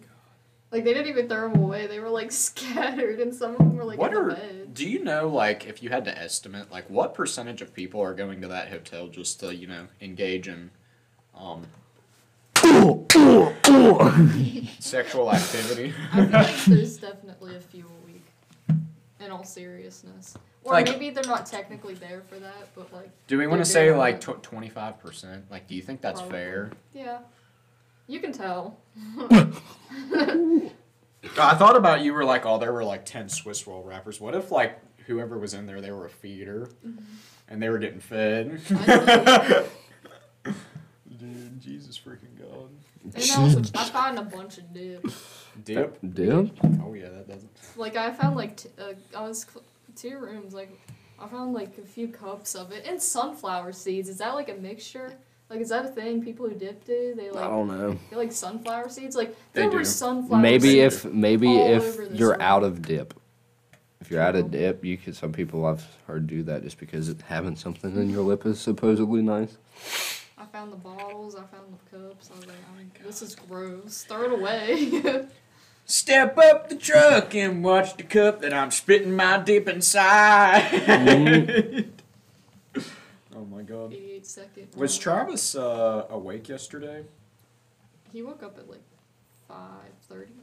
[0.71, 1.87] Like they didn't even throw them away.
[1.87, 4.29] They were like scattered, and some of them were like what in are?
[4.29, 4.73] the bed.
[4.73, 8.13] Do you know like if you had to estimate like what percentage of people are
[8.13, 10.71] going to that hotel just to you know engage in,
[11.35, 11.65] um.
[14.79, 15.93] sexual activity.
[16.11, 18.25] I feel like there's definitely a few a week.
[19.19, 20.35] In all seriousness,
[20.67, 23.65] or Like- maybe they're not technically there for that, but like Do we want They're
[23.65, 25.45] to say doing like twenty five percent?
[25.49, 26.37] Like, do you think that's Probably.
[26.37, 26.71] fair?
[26.93, 27.19] yeah,
[28.07, 28.77] you can tell.
[31.39, 34.19] I thought about you were like, oh, there were like ten Swiss roll wrappers.
[34.21, 36.69] What if like whoever was in there, they were a feeder,
[37.47, 38.59] and they were getting fed?
[38.71, 39.65] I
[41.17, 42.69] Dude, Jesus freaking God.
[43.15, 45.05] And I, also, I found a bunch of dip.
[45.63, 45.97] Dip.
[46.13, 46.49] Dip?
[46.83, 47.49] Oh yeah, that doesn't.
[47.75, 49.63] Like I found like t- uh, I was cl-
[49.97, 50.53] two rooms.
[50.53, 50.69] Like
[51.19, 54.09] I found like a few cups of it and sunflower seeds.
[54.09, 55.13] Is that like a mixture?
[55.49, 57.13] Like is that a thing people who dip do?
[57.15, 57.97] They like I don't know.
[58.09, 59.15] they like sunflower seeds.
[59.15, 59.77] Like They there do.
[59.77, 60.41] were sunflower.
[60.43, 60.63] Seeds.
[60.63, 62.41] Maybe if maybe if you're room.
[62.41, 63.13] out of dip.
[63.99, 65.15] If you're out of dip, you could.
[65.15, 68.59] Some people I've heard do that just because it, having something in your lip is
[68.59, 69.57] supposedly nice.
[70.37, 71.35] I found the bottles.
[71.35, 72.29] I found the cups.
[72.31, 74.03] I was like, I'm, this is gross.
[74.07, 75.25] Throw it away.
[75.89, 80.67] Step up the truck and watch the cup that I'm spitting my dip inside.
[83.33, 83.93] oh my God.
[83.93, 84.67] 88 second.
[84.75, 87.05] Was Travis uh, awake yesterday?
[88.11, 88.81] He woke up at like
[89.47, 90.33] five thirty.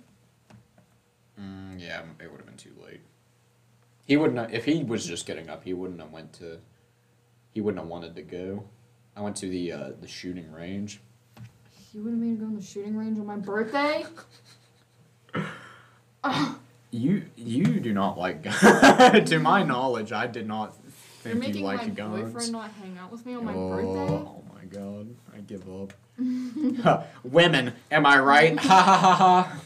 [1.38, 3.01] Mm, yeah, it would have been too late.
[4.07, 4.38] He wouldn't.
[4.38, 6.59] Have, if he was just getting up, he wouldn't have went to.
[7.53, 8.64] He wouldn't have wanted to go.
[9.14, 11.03] I went to the uh, the shooting range.
[11.92, 14.07] You wouldn't mean to go on the shooting range on my birthday?
[16.95, 18.61] You you do not like guns.
[19.31, 19.68] to my mm-hmm.
[19.68, 22.33] knowledge, I did not think You're making you liked my guns.
[22.33, 24.14] boyfriend not hang out with me on my oh, birthday?
[24.14, 25.93] oh my god, I give up.
[27.25, 28.57] Women, am I right?
[28.57, 29.61] Ha ha ha ha.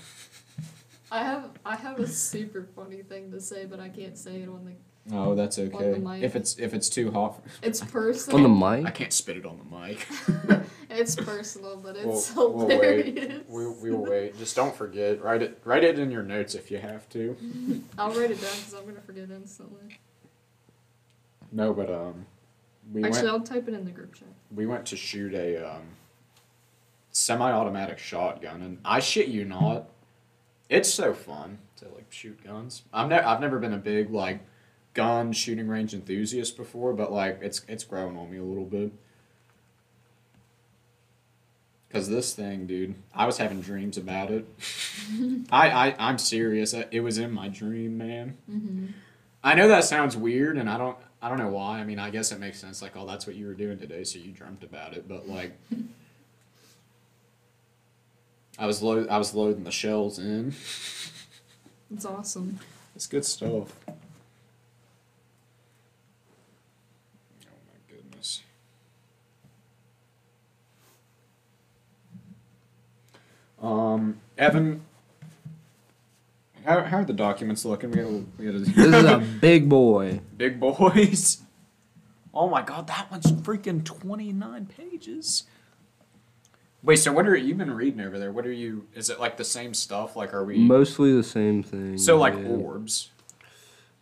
[1.12, 4.48] I have I have a super funny thing to say, but I can't say it
[4.48, 4.72] on the.
[5.12, 5.92] Oh, that's okay.
[5.92, 6.22] the mic.
[6.22, 8.44] If it's if it's too hot, It's personal.
[8.46, 8.58] On personal.
[8.70, 8.94] the I mic?
[8.94, 10.06] can't spit it on the mic.
[10.90, 13.06] It's personal, but it's We'll- we'll wait.
[13.14, 13.42] hilarious.
[13.48, 14.38] we we will wait.
[14.38, 15.22] Just don't forget.
[15.22, 17.36] Write it write it in your notes if you have to.
[17.98, 19.98] I'll write it down because I'm gonna forget instantly.
[21.52, 22.26] No, but um,
[22.92, 24.28] we Actually, went I'll type it in the group chat.
[24.54, 25.82] we went to shoot a um,
[27.12, 29.88] semi-automatic shotgun, and I shit you not,
[30.68, 32.82] it's so fun to like shoot guns.
[32.92, 34.40] I've never I've never been a big like
[34.98, 38.90] gun shooting range enthusiast before, but like it's it's growing on me a little bit.
[41.90, 44.44] Cause this thing, dude, I was having dreams about it.
[45.52, 46.74] I, I I'm serious.
[46.74, 48.36] It was in my dream, man.
[48.50, 48.86] Mm-hmm.
[49.44, 51.78] I know that sounds weird, and I don't I don't know why.
[51.78, 52.82] I mean, I guess it makes sense.
[52.82, 55.08] Like, oh, that's what you were doing today, so you dreamt about it.
[55.08, 55.56] But like,
[58.58, 60.54] I was I was loading the shells in.
[61.94, 62.58] It's awesome.
[62.98, 63.72] It's good stuff.
[63.86, 63.94] Oh
[67.46, 68.42] my goodness.
[73.62, 74.82] Um, Evan,
[76.64, 77.90] how, how are the documents looking?
[77.90, 80.20] We gotta, we gotta This is a big boy.
[80.36, 81.38] Big boys.
[82.32, 85.44] Oh my god, that one's freaking 29 pages.
[86.82, 88.30] Wait, so what are you been reading over there?
[88.30, 90.14] What are you is it like the same stuff?
[90.14, 91.98] Like are we Mostly the same thing.
[91.98, 92.48] So like yeah.
[92.48, 93.10] orbs.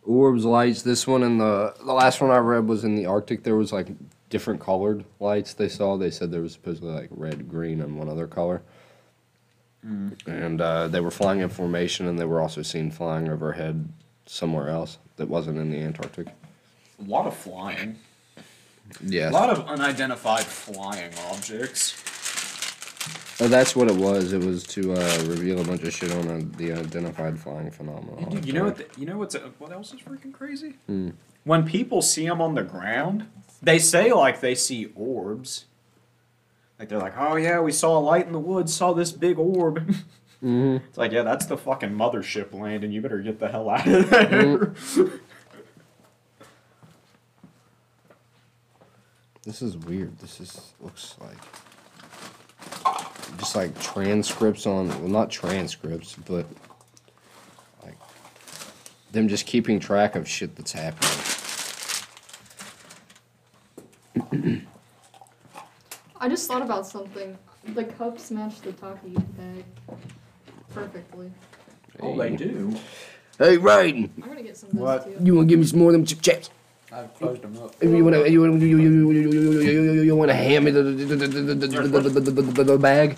[0.03, 0.83] Orbs, lights.
[0.83, 3.43] This one and the the last one I read was in the Arctic.
[3.43, 3.87] There was like
[4.29, 5.97] different colored lights they saw.
[5.97, 8.61] They said there was supposedly like red, green, and one other color.
[9.83, 13.87] And uh, they were flying in formation, and they were also seen flying overhead
[14.25, 16.27] somewhere else that wasn't in the Antarctic.
[16.99, 17.97] A lot of flying.
[19.03, 19.31] Yes.
[19.31, 21.95] A lot of unidentified flying objects.
[23.39, 24.33] Oh, that's what it was.
[24.33, 28.29] It was to uh, reveal a bunch of shit on uh, the identified flying phenomenon.
[28.31, 28.77] Dude, you know what?
[28.77, 30.73] The, you know what's what else is freaking crazy?
[30.87, 31.11] Hmm.
[31.43, 33.27] When people see them on the ground,
[33.61, 35.65] they say like they see orbs.
[36.79, 39.39] Like they're like, oh yeah, we saw a light in the woods, saw this big
[39.39, 39.95] orb.
[40.39, 42.91] hmm It's like, yeah, that's the fucking mothership landing.
[42.91, 44.73] You better get the hell out of there.
[49.43, 50.17] This is weird.
[50.19, 51.37] This is looks like
[53.37, 56.45] just like transcripts on well not transcripts, but
[57.81, 57.95] like
[59.13, 61.09] them just keeping track of shit that's happening.
[66.19, 67.37] I just thought about something.
[67.73, 69.63] The cups match the Takis bag
[70.73, 71.31] perfectly.
[71.99, 72.75] Oh, they do.
[73.37, 75.03] Hey, Raiden, I'm gonna get some of those What?
[75.05, 75.17] too.
[75.23, 76.49] you want to give me some more of them chip chips?
[76.91, 77.75] I've closed them up.
[77.83, 80.71] You want to you want you, you, you, you, you, you want to hand me
[80.71, 83.17] the the, the, the, the, the, the, the, the bag?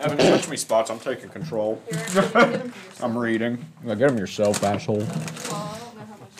[0.00, 0.90] Evan, touched me spots.
[0.90, 1.80] I'm taking control.
[1.90, 2.62] Here.
[3.02, 3.64] I'm reading.
[3.86, 4.98] Get them yourself, asshole.
[4.98, 6.30] Well, I don't know how much.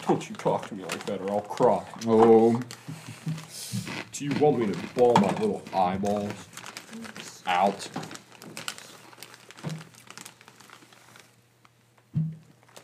[0.00, 1.84] you- Don't you talk to me like that, or I'll cry.
[2.06, 2.60] Oh,
[4.16, 6.32] do you want me to ball my little eyeballs
[7.46, 7.86] out?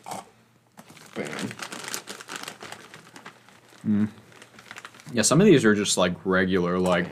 [0.07, 0.23] Ah,
[1.15, 1.31] bam.
[3.81, 4.05] Hmm.
[5.15, 5.23] yeah.
[5.23, 7.07] Some of these are just like regular, like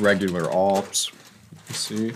[0.00, 1.12] regular ops.
[1.68, 2.14] Let's see.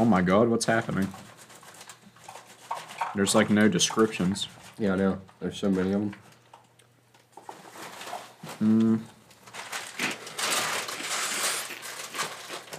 [0.00, 1.06] Oh my god, what's happening?
[3.14, 4.48] There's like no descriptions.
[4.80, 5.20] Yeah, I know.
[5.38, 6.14] There's so many of them.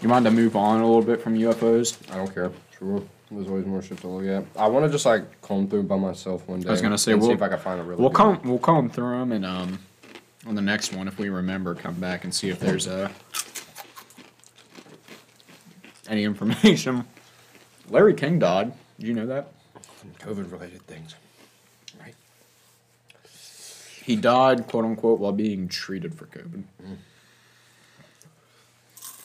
[0.02, 1.98] You mind to move on a little bit from UFOs?
[2.12, 2.52] I don't care.
[2.78, 3.02] Sure.
[3.32, 4.46] There's always more shit to look at.
[4.60, 6.68] I want to just like comb through by myself one day.
[6.70, 8.00] I was gonna say, and see we'll- if I can find a really.
[8.00, 9.80] We'll good comb we'll comb through them and um
[10.46, 13.10] on the next one if we remember come back and see if there's uh
[16.08, 17.06] any information.
[17.90, 18.74] Larry King died.
[19.00, 19.52] Did you know that?
[20.20, 21.16] COVID related things.
[24.06, 26.64] He died, quote unquote, while being treated for COVID.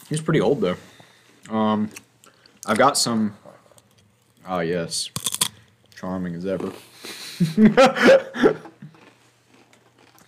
[0.09, 0.76] He was pretty old though.
[1.55, 1.91] Um,
[2.66, 3.37] I've got some.
[4.47, 5.11] Ah, yes,
[5.95, 6.72] charming as ever.
[7.41, 7.57] If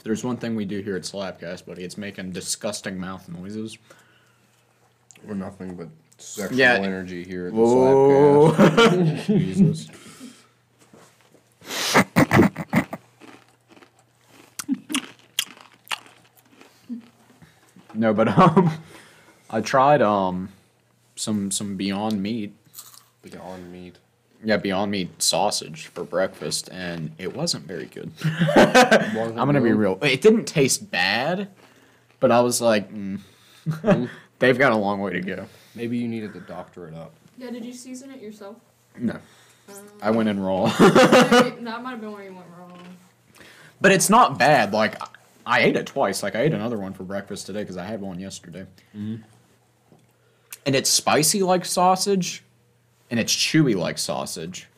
[0.05, 3.79] there's one thing we do here at Slapcast, buddy, it's making disgusting mouth noises.
[5.25, 5.89] We're nothing but
[6.19, 6.75] sexual Yeah.
[6.75, 9.25] energy here at the Slapcast.
[9.39, 9.89] Jesus.
[18.03, 18.73] No, but um,
[19.49, 20.49] I tried um,
[21.15, 22.53] some some Beyond Meat.
[23.23, 23.99] Beyond meat.
[24.45, 28.11] Yeah, Beyond Meat sausage for breakfast, and it wasn't very good.
[28.57, 30.01] Wasn't I'm gonna be real.
[30.03, 31.49] It didn't taste bad,
[32.19, 33.21] but I was like, mm.
[34.41, 35.47] they've got a long way to go.
[35.77, 37.13] Maybe you needed to doctor it up.
[37.39, 38.57] Yeah, did you season it yourself?
[38.99, 39.17] No,
[39.69, 40.67] Um, I went in raw.
[40.67, 42.81] that might have been where you went wrong.
[43.81, 44.73] But it's not bad.
[44.73, 44.97] Like
[45.45, 46.23] I ate it twice.
[46.23, 48.67] Like I ate another one for breakfast today because I had one yesterday.
[48.97, 49.23] Mm-hmm.
[50.65, 52.45] And it's spicy like sausage,
[53.11, 54.69] and it's chewy like sausage.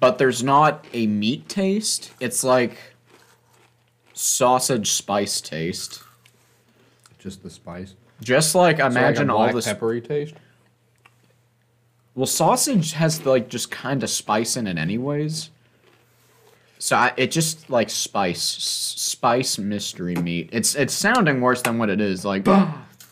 [0.00, 2.12] But there's not a meat taste.
[2.20, 2.78] It's like
[4.12, 6.02] sausage spice taste.
[7.18, 7.94] Just the spice.
[8.20, 9.64] Just like So like imagine all black this.
[9.64, 10.34] peppery taste.
[12.14, 15.50] Well, sausage has like just kind of spice in it, anyways.
[16.78, 20.50] So I, it just like spice, spice mystery meat.
[20.52, 22.24] It's it's sounding worse than what it is.
[22.24, 22.46] Like,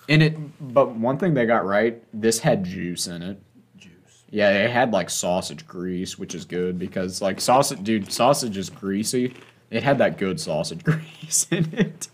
[0.08, 0.36] in it.
[0.74, 3.40] But one thing they got right, this had juice in it.
[3.78, 4.24] Juice.
[4.30, 8.70] Yeah, it had like sausage grease, which is good because like sausage, dude, sausage is
[8.70, 9.34] greasy.
[9.70, 12.08] It had that good sausage grease in it.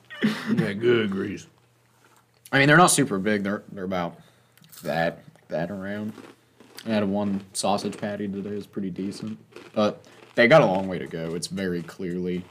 [0.57, 1.46] Yeah, good grease.
[2.53, 3.42] I mean, they're not super big.
[3.42, 4.20] They're they're about
[4.82, 6.12] that that around.
[6.86, 8.51] I had one sausage patty today.
[8.51, 9.38] It was pretty decent,
[9.74, 10.03] but
[10.39, 11.34] they got a long way to go.
[11.34, 12.45] It's very clearly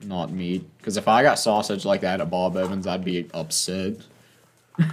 [0.00, 0.64] not meat.
[0.78, 3.96] Because if I got sausage like that at Bob Evans, I'd be upset.
[4.78, 4.86] oh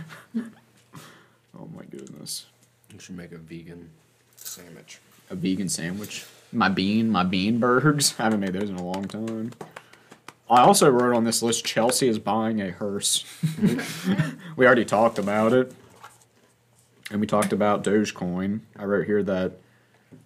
[1.76, 2.48] my goodness,
[2.92, 3.92] You should make a vegan
[4.36, 4.98] sandwich.
[5.30, 6.26] a vegan sandwich.
[6.52, 8.16] My bean, my bean burgers.
[8.20, 9.52] I haven't made those in a long time.
[10.50, 13.26] I also wrote on this list Chelsea is buying a hearse.
[14.56, 15.72] we already talked about it.
[17.12, 18.62] And we talked about Dogecoin.
[18.76, 19.60] I wrote here that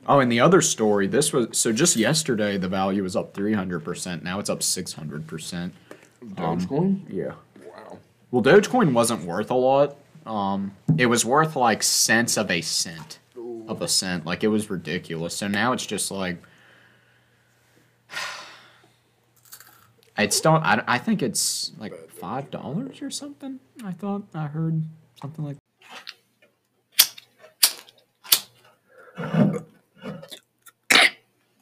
[0.08, 4.24] Oh, and the other story, this was so just yesterday the value was up 300%.
[4.24, 5.72] Now it's up 600%.
[6.26, 7.01] Dogecoin?
[7.10, 7.34] Yeah.
[7.66, 7.99] wow.
[8.32, 9.97] Well, Dogecoin wasn't worth a lot.
[10.26, 13.20] Um, it was worth like cents of a cent
[13.68, 14.26] of a cent.
[14.26, 15.36] Like it was ridiculous.
[15.36, 16.38] So now it's just like
[20.18, 20.53] it's still.
[20.53, 23.60] I, I think it's like five dollars or something.
[23.84, 24.84] I thought I heard
[25.22, 25.58] something like.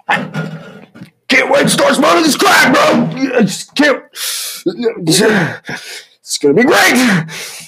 [0.07, 3.37] Can't wait to start smoking this crack, bro.
[3.37, 4.03] I just can't.
[4.67, 6.95] It's gonna be great.